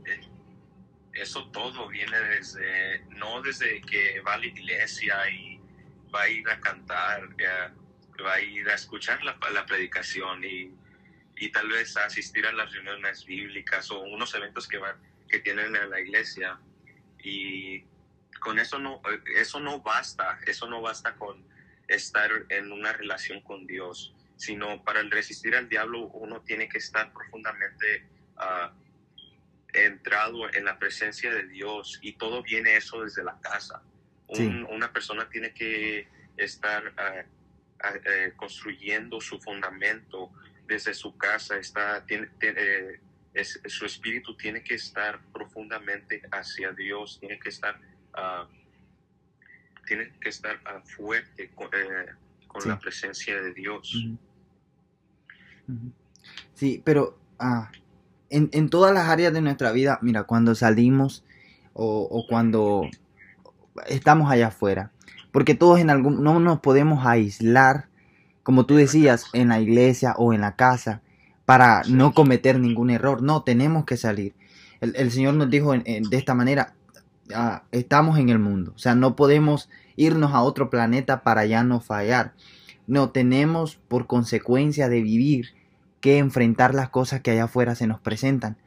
Eso 1.13 1.47
todo 1.47 1.87
viene 1.87 2.19
desde, 2.19 3.05
no 3.11 3.41
desde 3.41 3.81
que 3.81 4.19
va 4.19 4.33
a 4.33 4.37
la 4.37 4.47
iglesia 4.47 5.15
y 5.31 5.61
va 6.13 6.23
a 6.23 6.29
ir 6.29 6.47
a 6.49 6.59
cantar, 6.59 7.29
va 8.23 8.33
a 8.33 8.41
ir 8.41 8.69
a 8.69 8.75
escuchar 8.75 9.23
la, 9.23 9.37
la 9.53 9.65
predicación 9.65 10.43
y, 10.43 10.73
y, 11.37 11.51
tal 11.51 11.69
vez 11.69 11.95
a 11.95 12.05
asistir 12.05 12.45
a 12.45 12.51
las 12.51 12.73
reuniones 12.73 13.25
bíblicas 13.25 13.89
o 13.91 14.01
unos 14.01 14.35
eventos 14.35 14.67
que, 14.67 14.77
van, 14.77 14.97
que 15.29 15.39
tienen 15.39 15.73
en 15.73 15.89
la 15.89 16.01
iglesia. 16.01 16.59
Y 17.23 17.85
con 18.41 18.59
eso 18.59 18.77
no, 18.77 19.01
eso 19.37 19.61
no 19.61 19.79
basta, 19.79 20.37
eso 20.45 20.67
no 20.67 20.81
basta 20.81 21.15
con 21.15 21.55
estar 21.87 22.31
en 22.49 22.71
una 22.71 22.93
relación 22.93 23.41
con 23.41 23.67
Dios, 23.67 24.13
sino 24.35 24.83
para 24.83 25.01
resistir 25.03 25.55
al 25.55 25.69
diablo 25.69 26.07
uno 26.07 26.41
tiene 26.41 26.67
que 26.67 26.77
estar 26.77 27.13
profundamente 27.13 28.05
uh, 28.37 28.73
entrado 29.73 30.53
en 30.53 30.65
la 30.65 30.77
presencia 30.79 31.33
de 31.33 31.47
Dios 31.47 31.99
y 32.01 32.13
todo 32.13 32.41
viene 32.43 32.75
eso 32.75 33.01
desde 33.01 33.23
la 33.23 33.39
casa. 33.41 33.81
una 34.27 34.91
persona 34.91 35.29
tiene 35.29 35.53
que 35.53 36.07
estar 36.37 36.87
uh, 36.87 37.35
eh, 37.83 38.33
construyendo 38.35 39.21
su 39.21 39.39
fundamento 39.39 40.31
desde 40.65 40.93
su 40.93 41.15
casa, 41.17 41.57
está, 41.57 42.03
tiene, 42.05 42.29
eh, 42.41 42.99
su 43.43 43.85
espíritu 43.85 44.35
tiene 44.35 44.63
que 44.63 44.75
estar 44.75 45.19
profundamente 45.31 46.21
hacia 46.31 46.71
Dios, 46.71 47.19
tiene 47.19 47.37
que 47.37 47.49
estar, 47.49 47.79
uh, 49.85 49.87
tiene 49.87 50.11
que 50.19 50.29
estar 50.29 50.55
uh, 50.55 50.85
fuerte 50.87 51.49
con, 51.55 51.67
eh, 51.67 52.11
con 52.47 52.67
la 52.67 52.79
presencia 52.79 53.41
de 53.41 53.53
Dios. 53.53 54.07
Sí, 56.53 56.81
pero 56.83 57.17
uh, 57.39 57.65
en, 58.29 58.49
en, 58.51 58.69
todas 58.69 58.93
las 58.93 59.09
áreas 59.09 59.33
de 59.33 59.41
nuestra 59.41 59.71
vida, 59.71 59.99
mira, 60.01 60.23
cuando 60.23 60.55
salimos 60.55 61.23
o, 61.73 62.07
o 62.09 62.27
cuando 62.27 62.89
estamos 63.87 64.31
allá 64.31 64.47
afuera, 64.47 64.91
porque 65.31 65.55
todos 65.55 65.79
en 65.79 65.89
algún, 65.89 66.23
no 66.23 66.39
nos 66.39 66.59
podemos 66.59 67.05
aislar, 67.05 67.87
como 68.43 68.65
tú 68.65 68.75
decías, 68.75 69.25
en 69.33 69.49
la 69.49 69.59
iglesia 69.59 70.13
o 70.17 70.33
en 70.33 70.41
la 70.41 70.55
casa, 70.55 71.01
para 71.45 71.83
no 71.89 72.13
cometer 72.13 72.59
ningún 72.59 72.89
error. 72.89 73.21
No, 73.21 73.43
tenemos 73.43 73.85
que 73.85 73.97
salir. 73.97 74.33
El, 74.81 75.11
Señor 75.11 75.35
nos 75.35 75.49
dijo 75.49 75.73
de 75.73 76.03
esta 76.11 76.35
manera, 76.35 76.74
estamos 77.71 78.19
en 78.19 78.29
el 78.29 78.39
mundo, 78.39 78.73
o 78.75 78.79
sea, 78.79 78.95
no 78.95 79.15
podemos 79.15 79.69
irnos 79.95 80.33
a 80.33 80.41
otro 80.41 80.69
planeta 80.69 81.23
para 81.23 81.45
ya 81.45 81.63
no 81.63 81.79
fallar. 81.79 82.33
No, 82.87 83.09
tenemos 83.09 83.77
por 83.87 84.05
consecuencia 84.05 84.89
de 84.89 85.01
vivir 85.01 85.47
que 86.01 86.19
enfrentar 86.19 86.75
las 86.75 86.89
cosas 86.89 87.21
que 87.21 87.31
allá 87.31 87.45
afuera 87.45 87.73
se 87.73 87.87
nos 87.87 87.99
presentan. 87.99 88.57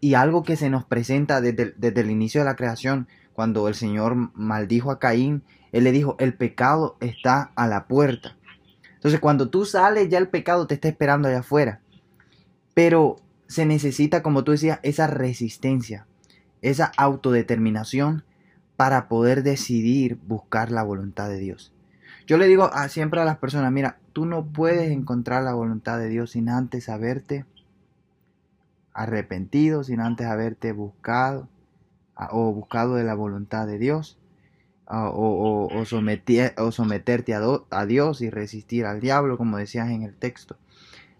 Y 0.00 0.14
algo 0.14 0.42
que 0.42 0.56
se 0.56 0.70
nos 0.70 0.84
presenta 0.84 1.40
desde, 1.40 1.74
desde 1.76 2.00
el 2.00 2.10
inicio 2.10 2.40
de 2.40 2.46
la 2.46 2.56
creación, 2.56 3.08
cuando 3.34 3.68
el 3.68 3.74
Señor 3.74 4.14
maldijo 4.34 4.90
a 4.90 4.98
Caín 4.98 5.42
él 5.72 5.84
le 5.84 5.92
dijo, 5.92 6.16
el 6.18 6.34
pecado 6.34 6.96
está 7.00 7.52
a 7.54 7.66
la 7.66 7.86
puerta. 7.86 8.36
Entonces 8.94 9.20
cuando 9.20 9.48
tú 9.50 9.64
sales 9.64 10.08
ya 10.08 10.18
el 10.18 10.28
pecado 10.28 10.66
te 10.66 10.74
está 10.74 10.88
esperando 10.88 11.28
allá 11.28 11.40
afuera. 11.40 11.80
Pero 12.74 13.16
se 13.46 13.66
necesita, 13.66 14.22
como 14.22 14.44
tú 14.44 14.52
decías, 14.52 14.80
esa 14.82 15.06
resistencia, 15.06 16.06
esa 16.62 16.92
autodeterminación 16.96 18.24
para 18.76 19.08
poder 19.08 19.42
decidir 19.42 20.18
buscar 20.26 20.70
la 20.70 20.82
voluntad 20.82 21.28
de 21.28 21.38
Dios. 21.38 21.72
Yo 22.26 22.38
le 22.38 22.46
digo 22.46 22.70
siempre 22.88 23.20
a 23.20 23.24
las 23.24 23.38
personas, 23.38 23.72
mira, 23.72 23.98
tú 24.12 24.26
no 24.26 24.46
puedes 24.46 24.90
encontrar 24.90 25.42
la 25.42 25.54
voluntad 25.54 25.98
de 25.98 26.08
Dios 26.08 26.32
sin 26.32 26.48
antes 26.48 26.88
haberte 26.88 27.44
arrepentido, 28.92 29.84
sin 29.84 30.00
antes 30.00 30.26
haberte 30.26 30.72
buscado 30.72 31.48
o 32.30 32.52
buscado 32.52 32.96
de 32.96 33.04
la 33.04 33.14
voluntad 33.14 33.66
de 33.66 33.78
Dios 33.78 34.18
o, 34.90 35.82
someterte 35.84 37.34
a, 37.34 37.86
Dios 37.86 38.20
y 38.20 38.30
resistir 38.30 38.86
al 38.86 39.00
diablo, 39.00 39.36
como 39.36 39.58
decías 39.58 39.90
en 39.90 40.02
el 40.02 40.14
texto. 40.14 40.56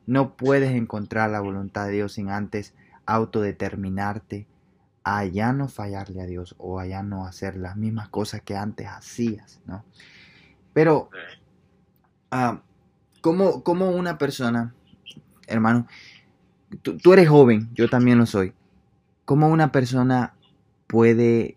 No 0.07 0.37
puedes 0.37 0.71
encontrar 0.71 1.31
la 1.31 1.41
voluntad 1.41 1.87
de 1.87 1.93
Dios 1.93 2.15
sin 2.15 2.31
antes 2.31 2.75
autodeterminarte 3.07 4.47
a 5.11 5.25
ya 5.25 5.55
no 5.55 5.69
fallarle 5.69 6.21
a 6.21 6.27
Dios 6.27 6.55
o 6.59 6.79
a 6.79 6.87
ya 6.87 7.03
no 7.03 7.25
hacer 7.25 7.57
las 7.57 7.77
mismas 7.77 8.11
cosas 8.11 8.43
que 8.43 8.55
antes 8.57 8.87
hacías, 8.87 9.59
¿no? 9.65 9.83
Pero, 10.75 11.09
uh, 12.31 12.59
como, 13.23 13.63
como 13.63 13.91
una 13.91 14.19
persona, 14.19 14.75
hermano, 15.47 15.87
tú, 16.83 17.13
eres 17.15 17.27
joven, 17.27 17.71
yo 17.73 17.89
también 17.89 18.19
lo 18.19 18.27
soy, 18.27 18.53
¿cómo 19.25 19.49
una 19.49 19.73
persona 19.73 20.35
puede 20.87 21.57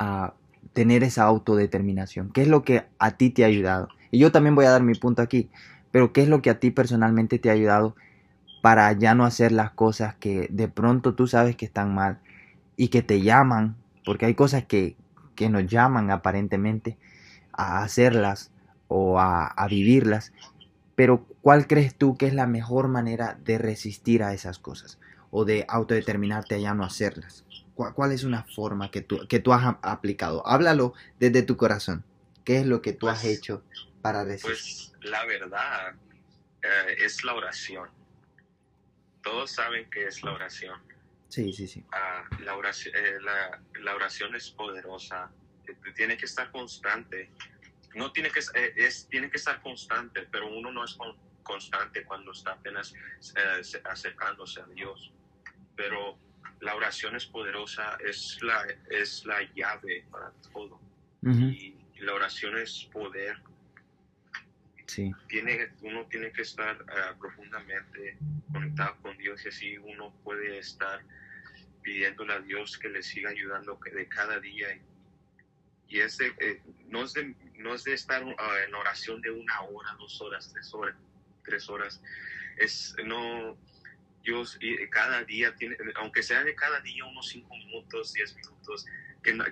uh, 0.00 0.32
tener 0.72 1.04
esa 1.04 1.22
autodeterminación? 1.22 2.32
¿Qué 2.32 2.42
es 2.42 2.48
lo 2.48 2.64
que 2.64 2.86
a 2.98 3.12
ti 3.12 3.30
te 3.30 3.44
ha 3.44 3.46
ayudado? 3.46 3.88
Y 4.10 4.18
yo 4.18 4.32
también 4.32 4.56
voy 4.56 4.64
a 4.64 4.70
dar 4.70 4.82
mi 4.82 4.94
punto 4.94 5.22
aquí, 5.22 5.50
pero 5.92 6.12
¿qué 6.12 6.22
es 6.22 6.28
lo 6.28 6.42
que 6.42 6.50
a 6.50 6.58
ti 6.58 6.72
personalmente 6.72 7.38
te 7.38 7.48
ha 7.48 7.52
ayudado 7.52 7.94
para 8.60 8.90
ya 8.92 9.14
no 9.14 9.24
hacer 9.24 9.52
las 9.52 9.70
cosas 9.70 10.16
que 10.16 10.48
de 10.50 10.66
pronto 10.66 11.14
tú 11.14 11.28
sabes 11.28 11.54
que 11.54 11.64
están 11.64 11.94
mal 11.94 12.18
y 12.76 12.88
que 12.88 13.02
te 13.02 13.20
llaman? 13.20 13.76
Porque 14.04 14.26
hay 14.26 14.34
cosas 14.34 14.64
que, 14.64 14.96
que 15.34 15.48
nos 15.48 15.66
llaman 15.66 16.10
aparentemente 16.10 16.98
a 17.52 17.82
hacerlas 17.82 18.50
o 18.88 19.18
a, 19.18 19.46
a 19.46 19.68
vivirlas, 19.68 20.32
pero 20.94 21.26
¿cuál 21.42 21.66
crees 21.66 21.94
tú 21.94 22.16
que 22.16 22.26
es 22.26 22.34
la 22.34 22.46
mejor 22.46 22.88
manera 22.88 23.38
de 23.44 23.58
resistir 23.58 24.22
a 24.22 24.32
esas 24.32 24.58
cosas 24.58 24.98
o 25.30 25.44
de 25.44 25.64
autodeterminarte 25.68 26.54
a 26.54 26.58
ya 26.58 26.74
no 26.74 26.84
hacerlas? 26.84 27.44
¿Cuál, 27.76 28.12
es 28.12 28.24
una 28.24 28.44
forma 28.44 28.90
que 28.90 29.02
tú, 29.02 29.28
que 29.28 29.38
tú 29.38 29.52
has 29.52 29.76
aplicado? 29.82 30.46
Háblalo 30.46 30.94
desde 31.20 31.42
tu 31.42 31.58
corazón. 31.58 32.04
¿Qué 32.42 32.58
es 32.58 32.66
lo 32.66 32.80
que 32.80 32.94
tú 32.94 33.08
has 33.08 33.20
pues, 33.20 33.36
hecho 33.36 33.62
para 34.00 34.24
decir? 34.24 34.46
Pues 34.46 34.94
la 35.02 35.26
verdad 35.26 35.94
eh, 36.62 36.96
es 37.04 37.22
la 37.22 37.34
oración. 37.34 37.90
Todos 39.22 39.50
saben 39.50 39.90
que 39.90 40.06
es 40.06 40.22
la 40.22 40.32
oración. 40.32 40.80
Sí, 41.36 41.52
sí, 41.52 41.68
sí. 41.68 41.84
Ah, 41.92 42.24
la, 42.40 42.56
oración 42.56 42.94
eh, 42.96 43.18
la, 43.20 43.94
oración 43.94 44.34
es 44.34 44.48
poderosa. 44.52 45.30
Tiene 45.94 46.16
que 46.16 46.24
estar 46.24 46.50
constante. 46.50 47.30
No 47.94 48.10
tiene 48.10 48.30
que, 48.30 48.40
eh, 48.54 48.72
es, 48.74 49.06
tiene 49.10 49.28
que 49.28 49.36
estar 49.36 49.60
constante, 49.60 50.26
pero 50.32 50.48
uno 50.48 50.72
no 50.72 50.82
es 50.82 50.96
constante 51.42 52.04
cuando 52.04 52.32
está 52.32 52.52
apenas 52.52 52.94
acercándose 53.84 54.62
a 54.62 54.66
Dios. 54.68 55.12
Pero 55.76 56.18
la 56.60 56.74
oración 56.74 57.14
es 57.16 57.26
poderosa, 57.26 57.98
es 58.02 58.38
la, 58.40 58.66
es 58.88 59.26
la 59.26 59.42
llave 59.54 60.06
para 60.10 60.32
todo. 60.54 60.80
y, 61.22 61.74
la 61.98 62.14
oración 62.14 62.56
es 62.56 62.88
poder. 62.90 63.36
Sí. 64.86 65.12
Tiene, 65.28 65.70
uno 65.82 66.06
tiene 66.06 66.32
que 66.32 66.42
estar 66.42 66.82
ah, 66.88 67.14
profundamente 67.20 68.16
conectado 68.50 68.96
con 69.02 69.18
Dios 69.18 69.44
y 69.44 69.48
así 69.48 69.76
uno 69.76 70.14
puede 70.24 70.58
estar 70.58 71.02
pidiéndole 71.86 72.32
a 72.34 72.40
Dios 72.40 72.76
que 72.76 72.88
le 72.88 73.00
siga 73.00 73.30
ayudando 73.30 73.78
de 73.94 74.08
cada 74.08 74.40
día. 74.40 74.76
Y 75.86 76.00
es 76.00 76.20
eh, 76.20 76.60
no, 76.88 77.04
es 77.04 77.12
de, 77.12 77.32
no 77.58 77.74
es 77.76 77.84
de 77.84 77.94
estar 77.94 78.24
ah, 78.38 78.56
en 78.66 78.74
oración 78.74 79.20
de 79.20 79.30
una 79.30 79.60
hora, 79.62 79.94
dos 79.96 80.20
horas, 80.20 80.50
tres 80.52 80.74
horas, 80.74 80.96
tres 81.44 81.68
horas. 81.68 82.02
Es, 82.56 82.96
no, 83.04 83.56
Dios 84.24 84.58
cada 84.90 85.22
día, 85.22 85.54
tiene, 85.54 85.76
aunque 85.94 86.24
sea 86.24 86.42
de 86.42 86.56
cada 86.56 86.80
día 86.80 87.04
unos 87.04 87.28
cinco 87.28 87.54
minutos, 87.54 88.12
diez 88.14 88.34
minutos, 88.34 88.84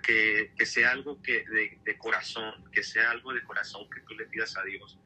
que, 0.03 0.51
que, 0.57 0.67
sea 0.67 0.91
algo 0.91 1.23
que 1.23 1.45
de, 1.85 1.99
corazón, 1.99 2.69
que 2.73 2.83
sea 2.83 3.13
algo 3.13 3.33
de 3.33 3.45
corazón 3.45 3.89
que 3.91 4.01
tú 4.01 4.15
le 4.15 4.27
pidas 4.27 4.57
a 4.57 4.65
Dios, 4.65 4.99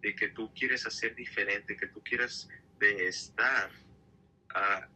de 0.00 0.16
que 0.16 0.30
tú 0.30 0.52
quieres 0.52 0.84
hacer 0.84 1.14
diferente, 1.14 1.76
que 1.76 1.86
tú 1.86 2.02
quieras 2.02 2.48
de 2.80 3.06
estar 3.06 3.70
ah, 4.52 4.88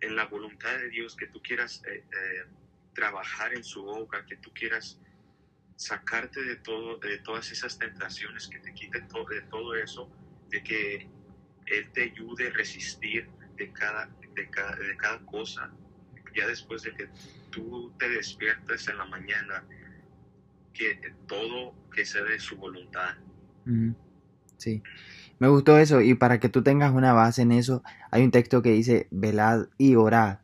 en 0.00 0.16
la 0.16 0.26
voluntad 0.26 0.78
de 0.78 0.88
Dios, 0.88 1.16
que 1.16 1.26
tú 1.26 1.40
quieras 1.42 1.82
eh, 1.86 2.04
eh, 2.04 2.44
trabajar 2.94 3.54
en 3.54 3.64
su 3.64 3.86
obra, 3.86 4.24
que 4.26 4.36
tú 4.36 4.50
quieras 4.52 4.98
sacarte 5.76 6.42
de 6.42 6.56
todo, 6.56 6.98
de 6.98 7.18
todas 7.18 7.50
esas 7.50 7.78
tentaciones, 7.78 8.48
que 8.48 8.58
te 8.58 8.72
quite 8.74 9.00
todo, 9.02 9.24
de 9.26 9.42
todo 9.42 9.74
eso, 9.74 10.10
de 10.48 10.62
que 10.62 11.08
Él 11.66 11.90
te 11.92 12.04
ayude 12.04 12.48
a 12.48 12.50
resistir 12.50 13.28
de 13.56 13.72
cada, 13.72 14.06
de 14.34 14.50
cada, 14.50 14.76
de 14.76 14.96
cada 14.96 15.24
cosa. 15.26 15.70
Ya 16.34 16.46
después 16.46 16.82
de 16.82 16.94
que 16.94 17.08
tú 17.50 17.92
te 17.98 18.08
despiertes 18.08 18.88
en 18.88 18.98
la 18.98 19.04
mañana, 19.06 19.64
que 20.72 21.14
todo 21.26 21.74
que 21.90 22.04
sea 22.04 22.22
de 22.22 22.38
su 22.38 22.56
voluntad. 22.56 23.16
Sí, 24.56 24.82
me 25.40 25.48
gustó 25.48 25.78
eso 25.78 26.02
y 26.02 26.14
para 26.14 26.38
que 26.38 26.50
tú 26.50 26.62
tengas 26.62 26.92
una 26.92 27.14
base 27.14 27.42
en 27.42 27.50
eso, 27.50 27.82
hay 28.10 28.22
un 28.22 28.30
texto 28.30 28.60
que 28.62 28.72
dice, 28.72 29.08
velad 29.10 29.68
y 29.78 29.96
orad 29.96 30.38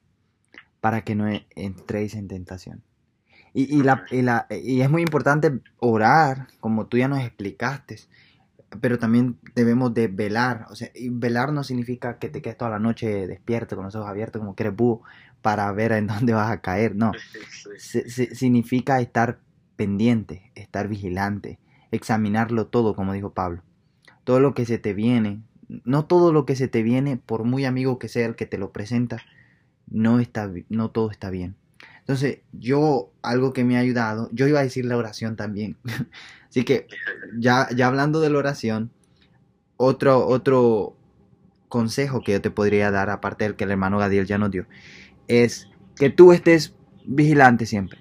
para 0.80 1.02
que 1.02 1.14
no 1.14 1.28
entréis 1.54 2.14
en 2.14 2.28
tentación. 2.28 2.82
Y, 3.52 3.82
la, 3.82 4.04
y, 4.10 4.20
la, 4.20 4.46
y 4.50 4.82
es 4.82 4.90
muy 4.90 5.00
importante 5.00 5.60
orar, 5.78 6.48
como 6.60 6.88
tú 6.88 6.98
ya 6.98 7.08
nos 7.08 7.20
explicaste, 7.20 7.96
pero 8.82 8.98
también 8.98 9.38
debemos 9.54 9.94
de 9.94 10.08
velar. 10.08 10.66
O 10.70 10.76
sea, 10.76 10.90
y 10.94 11.08
velar 11.08 11.52
no 11.52 11.64
significa 11.64 12.18
que 12.18 12.28
te 12.28 12.42
quedes 12.42 12.58
toda 12.58 12.70
la 12.72 12.78
noche 12.78 13.26
despierto, 13.26 13.76
con 13.76 13.86
los 13.86 13.94
ojos 13.94 14.10
abiertos, 14.10 14.40
como 14.40 14.54
que 14.54 14.64
eres 14.64 14.76
búho, 14.76 15.02
para 15.40 15.70
ver 15.72 15.92
en 15.92 16.06
dónde 16.06 16.34
vas 16.34 16.50
a 16.50 16.60
caer. 16.60 16.96
No, 16.96 17.12
significa 17.78 19.00
estar 19.00 19.38
pendiente, 19.76 20.52
estar 20.54 20.88
vigilante, 20.88 21.58
examinarlo 21.90 22.66
todo, 22.66 22.94
como 22.94 23.14
dijo 23.14 23.32
Pablo. 23.32 23.62
Todo 24.26 24.40
lo 24.40 24.54
que 24.54 24.66
se 24.66 24.78
te 24.78 24.92
viene, 24.92 25.40
no 25.84 26.04
todo 26.04 26.32
lo 26.32 26.44
que 26.44 26.56
se 26.56 26.66
te 26.66 26.82
viene, 26.82 27.16
por 27.16 27.44
muy 27.44 27.64
amigo 27.64 28.00
que 28.00 28.08
sea 28.08 28.26
el 28.26 28.34
que 28.34 28.46
te 28.46 28.58
lo 28.58 28.72
presenta, 28.72 29.22
no, 29.88 30.18
está, 30.18 30.50
no 30.68 30.90
todo 30.90 31.12
está 31.12 31.30
bien. 31.30 31.54
Entonces, 32.00 32.40
yo, 32.52 33.12
algo 33.22 33.52
que 33.52 33.62
me 33.62 33.76
ha 33.76 33.80
ayudado, 33.80 34.28
yo 34.32 34.48
iba 34.48 34.58
a 34.58 34.64
decir 34.64 34.84
la 34.84 34.96
oración 34.96 35.36
también. 35.36 35.76
Así 36.48 36.64
que, 36.64 36.88
ya, 37.38 37.68
ya 37.72 37.86
hablando 37.86 38.20
de 38.20 38.30
la 38.30 38.38
oración, 38.38 38.90
otro, 39.76 40.26
otro 40.26 40.96
consejo 41.68 42.22
que 42.22 42.32
yo 42.32 42.40
te 42.40 42.50
podría 42.50 42.90
dar, 42.90 43.10
aparte 43.10 43.44
del 43.44 43.54
que 43.54 43.62
el 43.62 43.70
hermano 43.70 43.98
Gadiel 43.98 44.26
ya 44.26 44.38
nos 44.38 44.50
dio, 44.50 44.66
es 45.28 45.68
que 45.94 46.10
tú 46.10 46.32
estés 46.32 46.74
vigilante 47.04 47.64
siempre, 47.64 48.00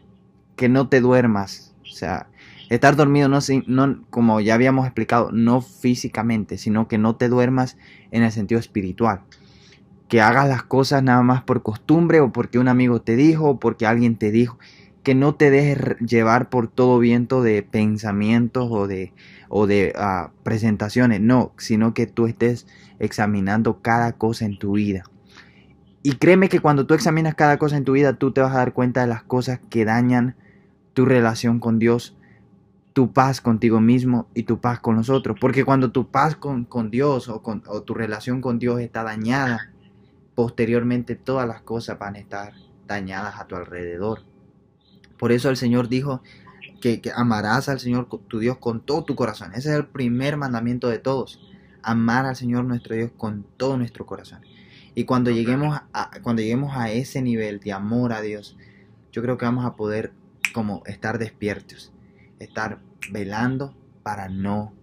que 0.56 0.70
no 0.70 0.90
te 0.90 1.02
duermas. 1.02 1.76
O 1.84 1.94
sea, 1.94 2.30
estar 2.70 2.96
dormido 2.96 3.30
no, 3.30 3.40
no, 3.68 4.06
como 4.10 4.40
ya 4.42 4.54
habíamos 4.54 4.86
explicado, 4.86 5.32
no 5.32 5.62
físicamente, 5.62 6.58
sino 6.58 6.88
que 6.88 6.98
no 6.98 7.16
te 7.16 7.30
duermas 7.30 7.78
en 8.12 8.24
el 8.24 8.32
sentido 8.32 8.60
espiritual. 8.60 9.22
Que 10.08 10.22
hagas 10.22 10.48
las 10.48 10.64
cosas 10.64 11.04
nada 11.04 11.24
más 11.24 11.44
por 11.44 11.64
costumbre 11.64 12.20
o 12.20 12.32
porque 12.32 12.60
un 12.60 12.68
amigo 12.68 13.02
te 13.02 13.16
dijo 13.16 13.50
o 13.50 13.60
porque 13.60 13.86
alguien 13.86 14.18
te 14.18 14.32
dijo, 14.32 14.58
que 15.06 15.14
no 15.14 15.36
te 15.36 15.52
dejes 15.52 15.98
llevar 16.00 16.50
por 16.50 16.68
todo 16.68 16.98
viento 16.98 17.44
de 17.44 17.62
pensamientos 17.62 18.70
o 18.72 18.88
de, 18.88 19.14
o 19.50 19.68
de 19.68 19.94
ah, 19.96 20.32
presentaciones, 20.42 21.22
no, 21.22 21.54
sino 21.58 21.94
que 21.94 22.08
tú 22.08 22.26
estés 22.26 22.66
examinando 22.98 23.82
cada 23.84 24.14
cosa 24.14 24.46
en 24.46 24.58
tu 24.58 24.74
vida. 24.74 25.04
Y 26.02 26.14
créeme 26.14 26.50
que 26.50 26.60
cuando 26.60 26.88
tú 26.88 26.96
examinas 26.96 27.36
cada 27.36 27.58
cosa 27.58 27.78
en 27.78 27.84
tu 27.84 27.92
vida, 27.94 28.14
tú 28.14 28.32
te 28.32 28.42
vas 28.42 28.54
a 28.54 28.58
dar 28.58 28.74
cuenta 28.74 29.02
de 29.02 29.08
las 29.08 29.22
cosas 29.22 29.60
que 29.70 29.86
dañan 29.86 30.36
tu 30.94 31.06
relación 31.06 31.60
con 31.60 31.78
Dios, 31.78 32.18
tu 32.96 33.12
paz 33.12 33.42
contigo 33.42 33.82
mismo 33.82 34.30
y 34.34 34.44
tu 34.44 34.62
paz 34.62 34.80
con 34.80 34.96
los 34.96 35.10
otros. 35.10 35.38
Porque 35.38 35.66
cuando 35.66 35.92
tu 35.92 36.08
paz 36.08 36.38
con, 36.38 36.64
con 36.64 36.90
Dios 36.90 37.28
o, 37.28 37.44
con, 37.44 37.62
o 37.68 37.84
tu 37.84 37.94
relación 37.94 38.40
con 38.40 38.58
Dios 38.58 38.80
está 38.80 39.04
dañada, 39.04 39.74
posteriormente 40.34 41.18
todas 41.18 41.46
las 41.46 41.62
cosas 41.62 42.00
van 42.00 42.16
a 42.16 42.20
estar 42.20 42.54
dañadas 42.88 43.38
a 43.38 43.48
tu 43.48 43.58
alrededor. 43.58 44.24
Por 45.18 45.34
eso 45.34 45.50
el 45.50 45.58
Señor 45.58 45.90
dijo 45.90 46.24
que, 46.80 47.02
amarás 47.14 47.68
al 47.68 47.82
Señor 47.82 48.08
tu 48.08 48.40
Dios 48.40 48.60
con 48.60 48.80
todo 48.80 49.04
tu 49.04 49.16
corazón. 49.16 49.52
Ese 49.56 49.72
es 49.72 49.76
el 49.76 49.88
primer 49.88 50.38
mandamiento 50.38 50.88
de 50.88 51.00
todos. 51.00 51.42
Amar 51.84 52.26
al 52.26 52.38
Señor 52.38 52.64
nuestro 52.64 52.96
Dios 52.96 53.12
con 53.18 53.46
todo 53.58 53.76
nuestro 53.76 54.06
corazón. 54.06 54.40
Y 54.94 55.04
cuando 55.04 55.32
lleguemos 55.32 55.82
a, 55.92 56.12
cuando 56.22 56.42
lleguemos 56.42 56.78
a 56.78 56.92
ese 56.92 57.22
nivel 57.22 57.60
de 57.60 57.74
amor 57.74 58.14
a 58.14 58.22
Dios, 58.22 58.56
yo 59.12 59.22
creo 59.22 59.38
que 59.38 59.44
vamos 59.44 59.66
a 59.66 59.76
poder 59.76 60.14
como 60.54 60.82
estar 60.86 61.20
despiertos, 61.20 61.92
estar 62.40 62.80
velando 63.12 63.76
para 64.04 64.30
no 64.30 64.74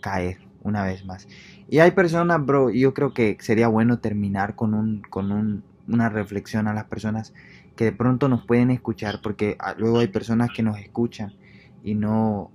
caer 0.00 0.38
una 0.62 0.84
vez 0.84 1.04
más. 1.04 1.28
Y 1.68 1.78
hay 1.78 1.92
personas, 1.92 2.44
bro, 2.44 2.70
yo 2.70 2.94
creo 2.94 3.12
que 3.14 3.36
sería 3.40 3.68
bueno 3.68 3.98
terminar 3.98 4.54
con, 4.54 4.74
un, 4.74 5.02
con 5.02 5.32
un, 5.32 5.64
una 5.88 6.08
reflexión 6.08 6.68
a 6.68 6.74
las 6.74 6.84
personas 6.84 7.32
que 7.76 7.84
de 7.84 7.92
pronto 7.92 8.28
nos 8.28 8.44
pueden 8.44 8.70
escuchar, 8.70 9.20
porque 9.22 9.56
ah, 9.58 9.74
luego 9.76 9.98
hay 9.98 10.08
personas 10.08 10.50
que 10.54 10.62
nos 10.62 10.78
escuchan 10.78 11.34
y 11.82 11.94
no, 11.94 12.50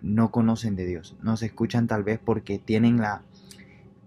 no 0.00 0.30
conocen 0.30 0.76
de 0.76 0.86
Dios. 0.86 1.16
Nos 1.22 1.42
escuchan 1.42 1.86
tal 1.86 2.02
vez 2.02 2.18
porque 2.18 2.58
tienen 2.58 2.98
la, 2.98 3.22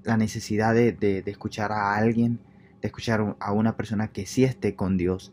la 0.04 0.18
necesidad 0.18 0.74
de, 0.74 0.92
de, 0.92 1.24
escuchar 1.26 1.72
a 1.72 1.96
alguien, 1.96 2.40
de 2.82 2.88
escuchar 2.88 3.36
a 3.40 3.52
una 3.52 3.78
persona 3.78 4.10
que 4.10 4.26
sí 4.26 4.44
esté 4.44 4.76
con 4.76 4.98
Dios. 4.98 5.32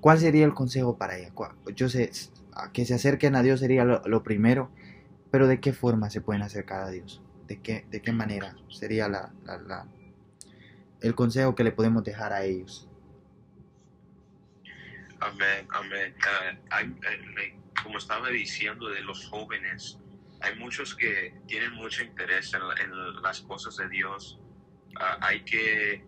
¿Cuál 0.00 0.18
sería 0.18 0.46
el 0.46 0.54
consejo 0.54 0.96
para 0.96 1.18
ella? 1.18 1.32
Yo 1.74 1.88
sé, 1.88 2.10
que 2.72 2.84
se 2.84 2.94
acerquen 2.94 3.36
a 3.36 3.42
Dios 3.42 3.60
sería 3.60 3.84
lo, 3.84 4.02
lo 4.06 4.22
primero, 4.22 4.70
pero 5.30 5.46
¿de 5.46 5.60
qué 5.60 5.72
forma 5.72 6.10
se 6.10 6.20
pueden 6.20 6.42
acercar 6.42 6.82
a 6.82 6.90
Dios? 6.90 7.22
de 7.50 7.60
qué, 7.60 7.84
de 7.90 8.00
qué 8.00 8.12
manera 8.12 8.54
sería 8.68 9.08
la, 9.08 9.32
la, 9.44 9.84
el 11.00 11.14
consejo 11.16 11.56
que 11.56 11.64
le 11.64 11.72
podemos 11.72 12.04
dejar 12.04 12.32
a 12.32 12.44
ellos. 12.44 12.88
Amén, 15.18 15.66
amén. 15.70 16.14
Eh, 16.80 17.56
como 17.82 17.98
estaba 17.98 18.28
diciendo 18.28 18.88
de 18.88 19.02
los 19.02 19.28
jóvenes, 19.28 19.98
hay 20.40 20.56
muchos 20.60 20.94
que 20.94 21.34
tienen 21.48 21.72
mucho 21.72 22.04
interés 22.04 22.54
en, 22.54 23.20
las 23.20 23.40
cosas 23.40 23.76
de 23.78 23.88
Dios. 23.88 24.38
Ah, 24.94 25.18
hay 25.20 25.42
que, 25.42 26.04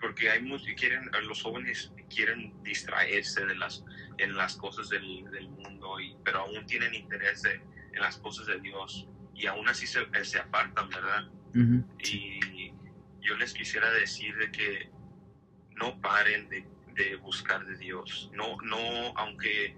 porque 0.00 0.30
hay 0.30 0.42
muchos 0.42 0.68
quieren, 0.76 1.10
los 1.26 1.42
jóvenes 1.42 1.92
quieren 2.08 2.52
distraerse 2.62 3.44
de 3.46 3.54
las, 3.56 3.84
en 4.18 4.36
las 4.36 4.56
cosas 4.56 4.88
del, 4.88 5.24
del 5.30 5.48
mundo, 5.48 6.00
y, 6.00 6.16
pero 6.24 6.40
aún 6.40 6.66
tienen 6.66 6.94
interés 6.94 7.44
en 7.44 8.00
las 8.00 8.18
cosas 8.18 8.46
de 8.46 8.60
Dios 8.60 9.08
y 9.34 9.46
aún 9.46 9.68
así 9.68 9.86
se, 9.86 10.00
eh, 10.00 10.24
se 10.24 10.38
apartan, 10.38 10.88
¿verdad? 10.88 11.28
Y 12.04 12.72
yo 13.20 13.36
les 13.36 13.52
quisiera 13.54 13.90
decir 13.92 14.36
de 14.36 14.50
que 14.50 14.90
no 15.76 16.00
paren 16.00 16.48
de, 16.48 16.66
de 16.94 17.16
buscar 17.16 17.64
de 17.66 17.76
Dios, 17.76 18.30
no, 18.34 18.56
no, 18.62 18.78
aunque 19.16 19.76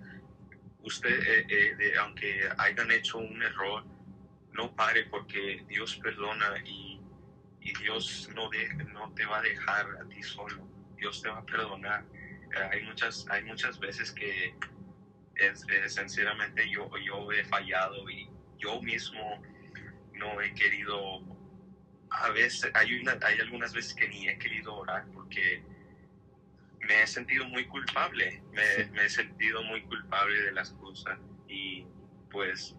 usted, 0.82 1.10
eh, 1.10 1.46
eh, 1.48 1.74
de, 1.76 1.98
aunque 1.98 2.48
hayan 2.58 2.90
hecho 2.90 3.18
un 3.18 3.42
error, 3.42 3.84
no 4.52 4.74
pare 4.74 5.04
porque 5.04 5.64
Dios 5.68 5.96
perdona 5.96 6.54
y, 6.64 6.89
y 7.60 7.72
Dios 7.78 8.28
no, 8.34 8.48
de, 8.48 8.68
no 8.92 9.12
te 9.14 9.24
va 9.26 9.38
a 9.38 9.42
dejar 9.42 9.86
a 10.00 10.08
ti 10.08 10.22
solo, 10.22 10.66
Dios 10.96 11.20
te 11.22 11.28
va 11.28 11.38
a 11.38 11.46
perdonar. 11.46 12.04
hay, 12.70 12.82
muchas, 12.84 13.26
hay 13.28 13.44
muchas 13.44 13.78
veces 13.78 14.12
que 14.12 14.54
es, 15.36 15.66
sinceramente 15.94 16.68
yo, 16.70 16.90
yo 16.98 17.32
he 17.32 17.44
fallado 17.44 18.08
y 18.10 18.28
yo 18.58 18.80
mismo 18.82 19.42
no 20.14 20.40
he 20.40 20.52
querido, 20.54 21.22
a 22.10 22.30
veces, 22.30 22.70
hay, 22.74 23.00
una, 23.00 23.16
hay 23.22 23.40
algunas 23.40 23.72
veces 23.72 23.94
que 23.94 24.08
ni 24.08 24.28
he 24.28 24.38
querido 24.38 24.74
orar 24.74 25.06
porque 25.12 25.62
me 26.80 27.02
he 27.02 27.06
sentido 27.06 27.46
muy 27.46 27.66
culpable, 27.66 28.42
me, 28.52 29.04
he 29.04 29.08
sentido 29.08 29.62
muy 29.62 29.82
culpable 29.82 30.40
de 30.42 30.52
las 30.52 30.72
cosas 30.72 31.18
y 31.48 31.86
pues 32.30 32.76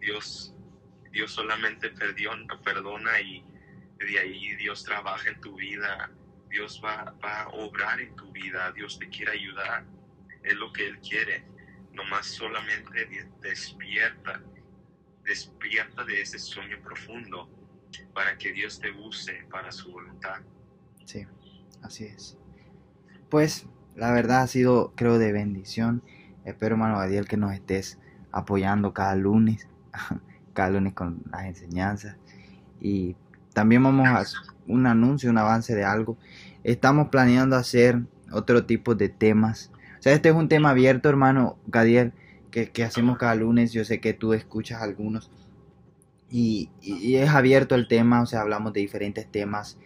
Dios, 0.00 0.54
Dios 1.10 1.32
solamente 1.32 1.90
perdona, 1.90 2.60
perdona 2.62 3.20
y 3.20 3.44
de 4.04 4.18
ahí 4.18 4.56
Dios 4.56 4.84
trabaja 4.84 5.30
en 5.30 5.40
tu 5.40 5.56
vida, 5.56 6.10
Dios 6.48 6.80
va, 6.84 7.14
va 7.24 7.42
a 7.42 7.48
obrar 7.48 8.00
en 8.00 8.14
tu 8.14 8.30
vida, 8.32 8.72
Dios 8.72 8.98
te 8.98 9.08
quiere 9.08 9.32
ayudar, 9.32 9.84
es 10.42 10.54
lo 10.54 10.72
que 10.72 10.86
Él 10.86 10.98
quiere, 11.00 11.44
nomás 11.92 12.26
solamente 12.26 13.08
despierta 13.40 14.42
despierta 15.24 16.04
de 16.04 16.20
ese 16.20 16.38
sueño 16.38 16.78
profundo 16.82 17.48
para 18.14 18.36
que 18.38 18.52
Dios 18.52 18.80
te 18.80 18.90
use 18.90 19.46
para 19.50 19.70
su 19.70 19.92
voluntad. 19.92 20.40
Sí, 21.04 21.26
así 21.82 22.04
es. 22.04 22.38
Pues 23.28 23.66
la 23.94 24.12
verdad 24.12 24.42
ha 24.42 24.46
sido, 24.46 24.92
creo, 24.96 25.18
de 25.18 25.32
bendición. 25.32 26.02
Espero, 26.44 26.74
hermano 26.74 26.98
Gadiel, 26.98 27.28
que 27.28 27.36
nos 27.36 27.52
estés 27.52 27.98
apoyando 28.30 28.92
cada 28.92 29.14
lunes, 29.14 29.68
cada 30.54 30.70
lunes 30.70 30.94
con 30.94 31.22
las 31.30 31.44
enseñanzas. 31.44 32.16
Y 32.80 33.16
también 33.52 33.82
vamos 33.82 34.06
a 34.08 34.24
un 34.66 34.86
anuncio, 34.86 35.30
un 35.30 35.38
avance 35.38 35.74
de 35.74 35.84
algo. 35.84 36.16
Estamos 36.64 37.08
planeando 37.08 37.56
hacer 37.56 38.02
otro 38.32 38.64
tipo 38.64 38.94
de 38.94 39.08
temas. 39.08 39.70
O 39.98 40.02
sea, 40.02 40.12
este 40.14 40.30
es 40.30 40.34
un 40.34 40.48
tema 40.48 40.70
abierto, 40.70 41.08
hermano 41.08 41.58
Gadiel 41.66 42.12
que, 42.50 42.84
hacemos 42.84 43.18
cada 43.18 43.34
lunes. 43.34 43.72
Yo 43.72 43.84
sé 43.84 44.00
que 44.00 44.12
tú 44.12 44.34
escuchas 44.34 44.82
algunos. 44.82 45.30
Y, 46.30 46.70
es 46.82 47.28
abierto 47.30 47.74
el 47.74 47.88
tema, 47.88 48.22
o 48.22 48.26
sea, 48.26 48.40
hablamos 48.40 48.72
de 48.72 48.80
diferentes 48.80 49.30
temas 49.30 49.78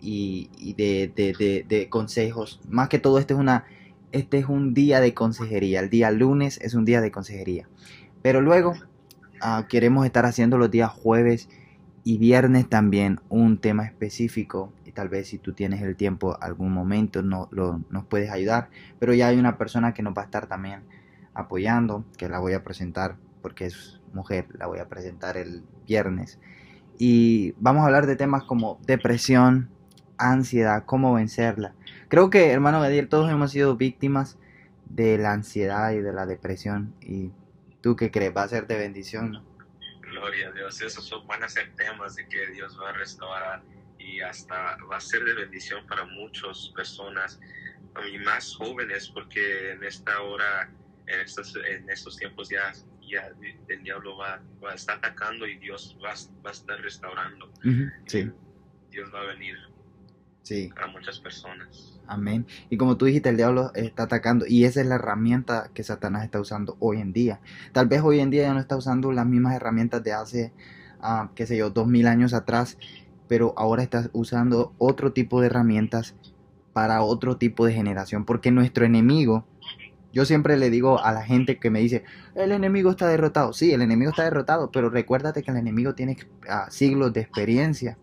y, 0.00 0.74
de, 0.76 1.86
consejos. 1.90 2.60
Más 2.68 2.88
que 2.88 2.98
todo, 2.98 3.18
este 3.18 3.34
es, 3.34 3.40
una, 3.40 3.64
este 4.12 4.38
es 4.38 4.46
un 4.46 4.74
día 4.74 5.00
de 5.00 5.14
consejería. 5.14 5.80
El 5.80 5.90
día 5.90 6.10
lunes 6.10 6.58
es 6.62 6.74
un 6.74 6.84
día 6.84 7.00
de 7.00 7.10
consejería. 7.10 7.68
Pero 8.22 8.40
luego 8.40 8.74
ah, 9.40 9.66
queremos 9.68 10.04
estar 10.06 10.26
haciendo 10.26 10.58
los 10.58 10.70
días 10.70 10.90
jueves 10.90 11.48
y 12.06 12.18
viernes 12.18 12.68
también 12.68 13.20
un 13.30 13.58
tema 13.58 13.86
específico 13.86 14.72
y 14.84 14.92
tal 14.92 15.08
vez 15.08 15.28
si 15.28 15.38
tú 15.38 15.54
tienes 15.54 15.80
el 15.80 15.96
tiempo 15.96 16.36
algún 16.40 16.70
momento 16.70 17.22
no, 17.22 17.48
lo, 17.50 17.80
nos 17.88 18.04
puedes 18.04 18.30
ayudar 18.30 18.68
pero 19.00 19.14
ya 19.14 19.28
hay 19.28 19.38
una 19.38 19.56
persona 19.56 19.94
que 19.94 20.02
nos 20.02 20.14
va 20.14 20.22
a 20.22 20.24
estar 20.26 20.46
también 20.46 20.82
apoyando 21.32 22.04
que 22.18 22.28
la 22.28 22.38
voy 22.38 22.52
a 22.52 22.62
presentar 22.62 23.16
porque 23.40 23.66
es 23.66 24.00
mujer 24.12 24.46
la 24.52 24.66
voy 24.66 24.80
a 24.80 24.88
presentar 24.88 25.38
el 25.38 25.64
viernes 25.86 26.38
y 26.98 27.52
vamos 27.58 27.82
a 27.82 27.86
hablar 27.86 28.06
de 28.06 28.16
temas 28.16 28.44
como 28.44 28.78
depresión 28.86 29.70
ansiedad 30.18 30.84
cómo 30.84 31.14
vencerla 31.14 31.74
creo 32.08 32.28
que 32.28 32.50
hermano 32.50 32.82
Gadiel 32.82 33.08
todos 33.08 33.30
hemos 33.32 33.50
sido 33.50 33.76
víctimas 33.76 34.36
de 34.90 35.16
la 35.16 35.32
ansiedad 35.32 35.92
y 35.92 36.00
de 36.00 36.12
la 36.12 36.26
depresión 36.26 36.94
y 37.00 37.32
tú 37.80 37.96
qué 37.96 38.10
crees 38.10 38.36
va 38.36 38.42
a 38.42 38.48
ser 38.48 38.66
de 38.66 38.76
bendición 38.76 39.32
¿no? 39.32 39.53
Gloria 40.14 40.48
a 40.48 40.52
Dios, 40.52 40.80
esos 40.80 41.04
son, 41.04 41.26
van 41.26 41.42
a 41.42 41.48
ser 41.48 41.74
temas 41.74 42.14
de 42.16 42.28
que 42.28 42.46
Dios 42.48 42.78
va 42.80 42.90
a 42.90 42.92
restaurar 42.92 43.62
y 43.98 44.20
hasta 44.20 44.76
va 44.90 44.96
a 44.96 45.00
ser 45.00 45.24
de 45.24 45.34
bendición 45.34 45.86
para 45.86 46.04
muchas 46.04 46.70
personas 46.74 47.40
y 48.12 48.18
más 48.18 48.54
jóvenes 48.56 49.08
porque 49.08 49.72
en 49.72 49.82
esta 49.84 50.20
hora, 50.20 50.70
en 51.06 51.20
estos, 51.20 51.56
en 51.56 51.88
estos 51.88 52.16
tiempos 52.16 52.48
ya, 52.48 52.72
ya 53.02 53.30
el 53.68 53.82
diablo 53.82 54.16
va, 54.16 54.40
va 54.62 54.72
a 54.72 54.74
estar 54.74 54.98
atacando 54.98 55.46
y 55.46 55.58
Dios 55.58 55.96
va, 56.02 56.14
va 56.44 56.50
a 56.50 56.52
estar 56.52 56.80
restaurando. 56.80 57.52
sí. 58.06 58.30
Dios 58.90 59.12
va 59.12 59.22
a 59.22 59.24
venir 59.24 59.58
sí. 60.44 60.70
a 60.80 60.86
muchas 60.86 61.18
personas. 61.18 61.98
Amén. 62.06 62.46
Y 62.70 62.76
como 62.76 62.96
tú 62.96 63.06
dijiste, 63.06 63.30
el 63.30 63.36
diablo 63.36 63.72
está 63.74 64.04
atacando 64.04 64.44
y 64.46 64.64
esa 64.64 64.80
es 64.80 64.86
la 64.86 64.96
herramienta 64.96 65.70
que 65.74 65.82
Satanás 65.82 66.24
está 66.24 66.38
usando 66.38 66.76
hoy 66.78 67.00
en 67.00 67.12
día. 67.12 67.40
Tal 67.72 67.88
vez 67.88 68.02
hoy 68.02 68.20
en 68.20 68.30
día 68.30 68.42
ya 68.42 68.54
no 68.54 68.60
está 68.60 68.76
usando 68.76 69.10
las 69.10 69.26
mismas 69.26 69.54
herramientas 69.54 70.02
de 70.04 70.12
hace, 70.12 70.52
ah, 71.00 71.30
qué 71.34 71.46
sé 71.46 71.56
yo, 71.56 71.70
dos 71.70 71.88
mil 71.88 72.06
años 72.06 72.34
atrás, 72.34 72.78
pero 73.26 73.54
ahora 73.56 73.82
está 73.82 74.10
usando 74.12 74.74
otro 74.78 75.12
tipo 75.12 75.40
de 75.40 75.46
herramientas 75.46 76.14
para 76.74 77.02
otro 77.02 77.36
tipo 77.36 77.64
de 77.64 77.72
generación, 77.72 78.24
porque 78.24 78.50
nuestro 78.50 78.84
enemigo, 78.84 79.46
yo 80.12 80.24
siempre 80.24 80.58
le 80.58 80.70
digo 80.70 81.02
a 81.02 81.12
la 81.12 81.22
gente 81.22 81.58
que 81.58 81.70
me 81.70 81.80
dice, 81.80 82.04
el 82.34 82.52
enemigo 82.52 82.90
está 82.90 83.08
derrotado. 83.08 83.52
Sí, 83.52 83.72
el 83.72 83.80
enemigo 83.80 84.10
está 84.10 84.24
derrotado, 84.24 84.70
pero 84.70 84.90
recuérdate 84.90 85.42
que 85.42 85.50
el 85.50 85.56
enemigo 85.56 85.94
tiene 85.94 86.18
ah, 86.48 86.66
siglos 86.70 87.12
de 87.12 87.20
experiencia 87.20 87.96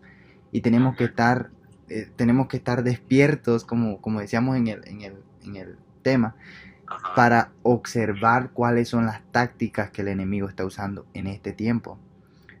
y 0.50 0.60
tenemos 0.60 0.96
que 0.96 1.04
estar 1.04 1.50
eh, 1.88 2.08
tenemos 2.16 2.48
que 2.48 2.56
estar 2.56 2.82
despiertos, 2.82 3.64
como, 3.64 4.00
como 4.00 4.20
decíamos 4.20 4.56
en 4.56 4.68
el, 4.68 4.86
en 4.88 5.00
el, 5.02 5.14
en 5.44 5.56
el 5.56 5.76
tema, 6.02 6.36
para 7.16 7.52
observar 7.62 8.50
cuáles 8.52 8.88
son 8.88 9.06
las 9.06 9.22
tácticas 9.30 9.90
que 9.90 10.02
el 10.02 10.08
enemigo 10.08 10.48
está 10.48 10.64
usando 10.64 11.06
en 11.14 11.26
este 11.26 11.52
tiempo. 11.52 11.98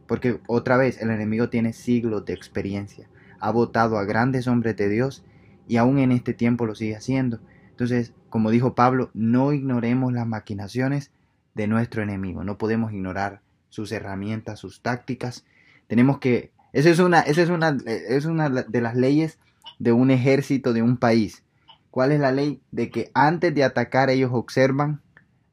Porque 0.06 0.40
otra 0.46 0.76
vez, 0.76 1.00
el 1.00 1.10
enemigo 1.10 1.48
tiene 1.48 1.72
siglos 1.72 2.24
de 2.24 2.34
experiencia, 2.34 3.08
ha 3.40 3.50
votado 3.50 3.98
a 3.98 4.04
grandes 4.04 4.46
hombres 4.46 4.76
de 4.76 4.88
Dios 4.88 5.24
y 5.66 5.76
aún 5.76 5.98
en 5.98 6.12
este 6.12 6.34
tiempo 6.34 6.66
lo 6.66 6.74
sigue 6.74 6.96
haciendo. 6.96 7.40
Entonces, 7.70 8.12
como 8.28 8.50
dijo 8.50 8.74
Pablo, 8.74 9.10
no 9.14 9.52
ignoremos 9.52 10.12
las 10.12 10.26
maquinaciones 10.26 11.10
de 11.54 11.66
nuestro 11.66 12.02
enemigo, 12.02 12.44
no 12.44 12.58
podemos 12.58 12.92
ignorar 12.92 13.40
sus 13.68 13.90
herramientas, 13.92 14.58
sus 14.58 14.82
tácticas. 14.82 15.44
Tenemos 15.86 16.18
que 16.18 16.51
esa 16.72 16.90
es 16.90 16.98
una, 16.98 17.20
esa 17.20 17.42
es 17.42 17.50
una, 17.50 17.76
es 17.86 18.24
una 18.24 18.48
de 18.48 18.80
las 18.80 18.96
leyes 18.96 19.38
de 19.78 19.92
un 19.92 20.10
ejército 20.10 20.72
de 20.72 20.82
un 20.82 20.96
país. 20.96 21.42
¿Cuál 21.90 22.12
es 22.12 22.20
la 22.20 22.32
ley? 22.32 22.60
De 22.70 22.90
que 22.90 23.10
antes 23.14 23.54
de 23.54 23.64
atacar 23.64 24.08
ellos 24.10 24.30
observan 24.32 25.02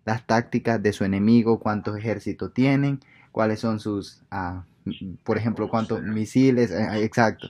las 0.06 0.26
tácticas 0.26 0.82
de 0.82 0.94
su 0.94 1.04
enemigo, 1.04 1.60
cuántos 1.60 1.98
ejércitos 1.98 2.54
tienen, 2.54 3.00
cuáles 3.32 3.60
son 3.60 3.80
sus, 3.80 4.22
ah, 4.32 4.64
por 5.24 5.38
ejemplo, 5.38 5.70
cuántos 5.70 6.02
misiles, 6.02 6.72
eh, 6.72 7.04
exacto. 7.04 7.48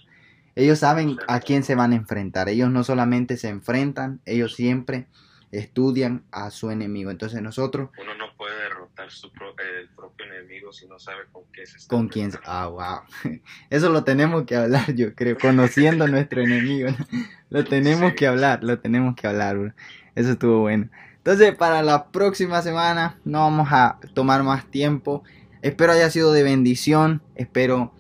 Ellos 0.56 0.80
saben 0.80 1.18
a 1.28 1.40
quién 1.40 1.64
se 1.64 1.76
van 1.76 1.94
a 1.94 1.96
enfrentar. 1.96 2.50
Ellos 2.50 2.72
no 2.72 2.84
solamente 2.84 3.38
se 3.38 3.50
enfrentan, 3.50 4.20
ellos 4.26 4.56
siempre 4.56 5.08
estudian 5.52 6.24
a 6.32 6.52
su 6.52 6.72
enemigo. 6.72 7.12
Entonces 7.12 7.42
nosotros... 7.42 7.90
Uno 8.02 8.16
no 8.16 8.26
puede 8.38 8.59
derrotar 8.80 9.12
su 9.12 9.28
el 9.28 9.90
propio 9.90 10.26
enemigo 10.26 10.72
si 10.72 10.88
no 10.88 11.00
sabe 11.00 11.24
con 11.32 11.44
qué 11.52 11.66
se 11.66 11.78
está. 11.78 11.90
Con 11.90 12.08
quién... 12.08 12.32
Ah, 12.46 12.68
wow. 12.68 13.34
Eso 13.70 13.90
lo 13.90 14.04
tenemos 14.04 14.46
que 14.46 14.56
hablar, 14.56 14.94
yo 14.96 15.14
creo, 15.16 15.38
conociendo 15.38 16.06
a 16.06 16.08
nuestro 16.08 16.42
enemigo. 16.42 16.90
Lo 17.50 17.64
tenemos 17.66 18.14
que 18.14 18.28
hablar, 18.28 18.64
lo 18.64 18.78
tenemos 18.78 19.16
que 19.16 19.26
hablar, 19.26 19.58
bro. 19.58 19.74
Eso 20.14 20.34
estuvo 20.34 20.60
bueno. 20.60 20.88
Entonces, 21.18 21.56
para 21.56 21.82
la 21.82 22.12
próxima 22.12 22.62
semana 22.62 23.20
no 23.26 23.40
vamos 23.40 23.70
a 23.72 23.98
tomar 24.14 24.44
más 24.44 24.70
tiempo. 24.70 25.24
Espero 25.64 25.94
haya 25.94 26.12
sido 26.12 26.32
de 26.32 26.44
bendición. 26.44 27.24
Espero 27.34 27.92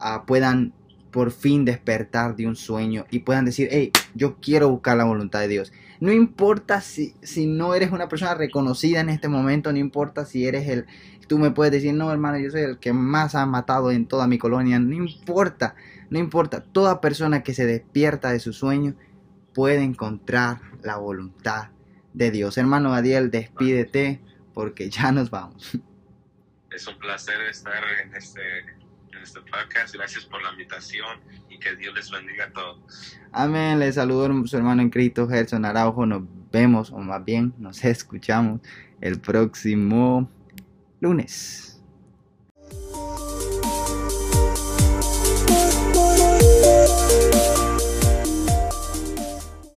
uh, 0.00 0.26
puedan 0.26 0.74
por 1.12 1.30
fin 1.30 1.64
despertar 1.64 2.34
de 2.34 2.48
un 2.48 2.56
sueño 2.56 3.06
y 3.08 3.20
puedan 3.20 3.44
decir, 3.44 3.68
hey, 3.70 3.92
yo 4.16 4.38
quiero 4.40 4.70
buscar 4.70 4.96
la 4.96 5.04
voluntad 5.04 5.38
de 5.38 5.48
Dios. 5.48 5.72
No 6.00 6.12
importa 6.12 6.80
si, 6.80 7.14
si 7.22 7.46
no 7.46 7.74
eres 7.74 7.90
una 7.90 8.08
persona 8.08 8.34
reconocida 8.34 9.00
en 9.00 9.08
este 9.08 9.28
momento, 9.28 9.72
no 9.72 9.78
importa 9.78 10.24
si 10.24 10.46
eres 10.46 10.68
el, 10.68 10.86
tú 11.26 11.38
me 11.38 11.50
puedes 11.50 11.72
decir, 11.72 11.94
no 11.94 12.10
hermano, 12.10 12.38
yo 12.38 12.50
soy 12.50 12.62
el 12.62 12.78
que 12.78 12.92
más 12.92 13.34
ha 13.34 13.46
matado 13.46 13.90
en 13.90 14.06
toda 14.06 14.26
mi 14.26 14.38
colonia, 14.38 14.78
no 14.78 14.94
importa, 14.94 15.74
no 16.10 16.18
importa, 16.18 16.62
toda 16.62 17.00
persona 17.00 17.42
que 17.42 17.54
se 17.54 17.66
despierta 17.66 18.30
de 18.30 18.40
su 18.40 18.52
sueño 18.52 18.94
puede 19.54 19.82
encontrar 19.82 20.60
la 20.82 20.96
voluntad 20.96 21.70
de 22.12 22.30
Dios. 22.30 22.58
Hermano 22.58 22.94
Adiel, 22.94 23.30
despídete 23.30 24.20
porque 24.54 24.90
ya 24.90 25.12
nos 25.12 25.30
vamos. 25.30 25.78
Es 26.70 26.86
un 26.86 26.98
placer 26.98 27.40
estar 27.42 27.82
en 28.04 28.14
este 28.14 28.40
Gracias 29.92 30.24
por 30.24 30.42
la 30.42 30.50
invitación 30.50 31.20
y 31.48 31.58
que 31.58 31.74
Dios 31.76 31.94
les 31.94 32.10
bendiga 32.10 32.44
a 32.44 32.50
todos. 32.52 33.18
Amén. 33.32 33.78
Les 33.78 33.94
saludo 33.94 34.46
su 34.46 34.56
hermano 34.56 34.82
en 34.82 34.90
Cristo, 34.90 35.28
Gerson 35.28 35.64
Araujo. 35.64 36.06
Nos 36.06 36.22
vemos, 36.52 36.90
o 36.90 36.98
más 36.98 37.24
bien 37.24 37.54
nos 37.58 37.84
escuchamos 37.84 38.60
el 39.00 39.20
próximo 39.20 40.30
lunes. 41.00 41.75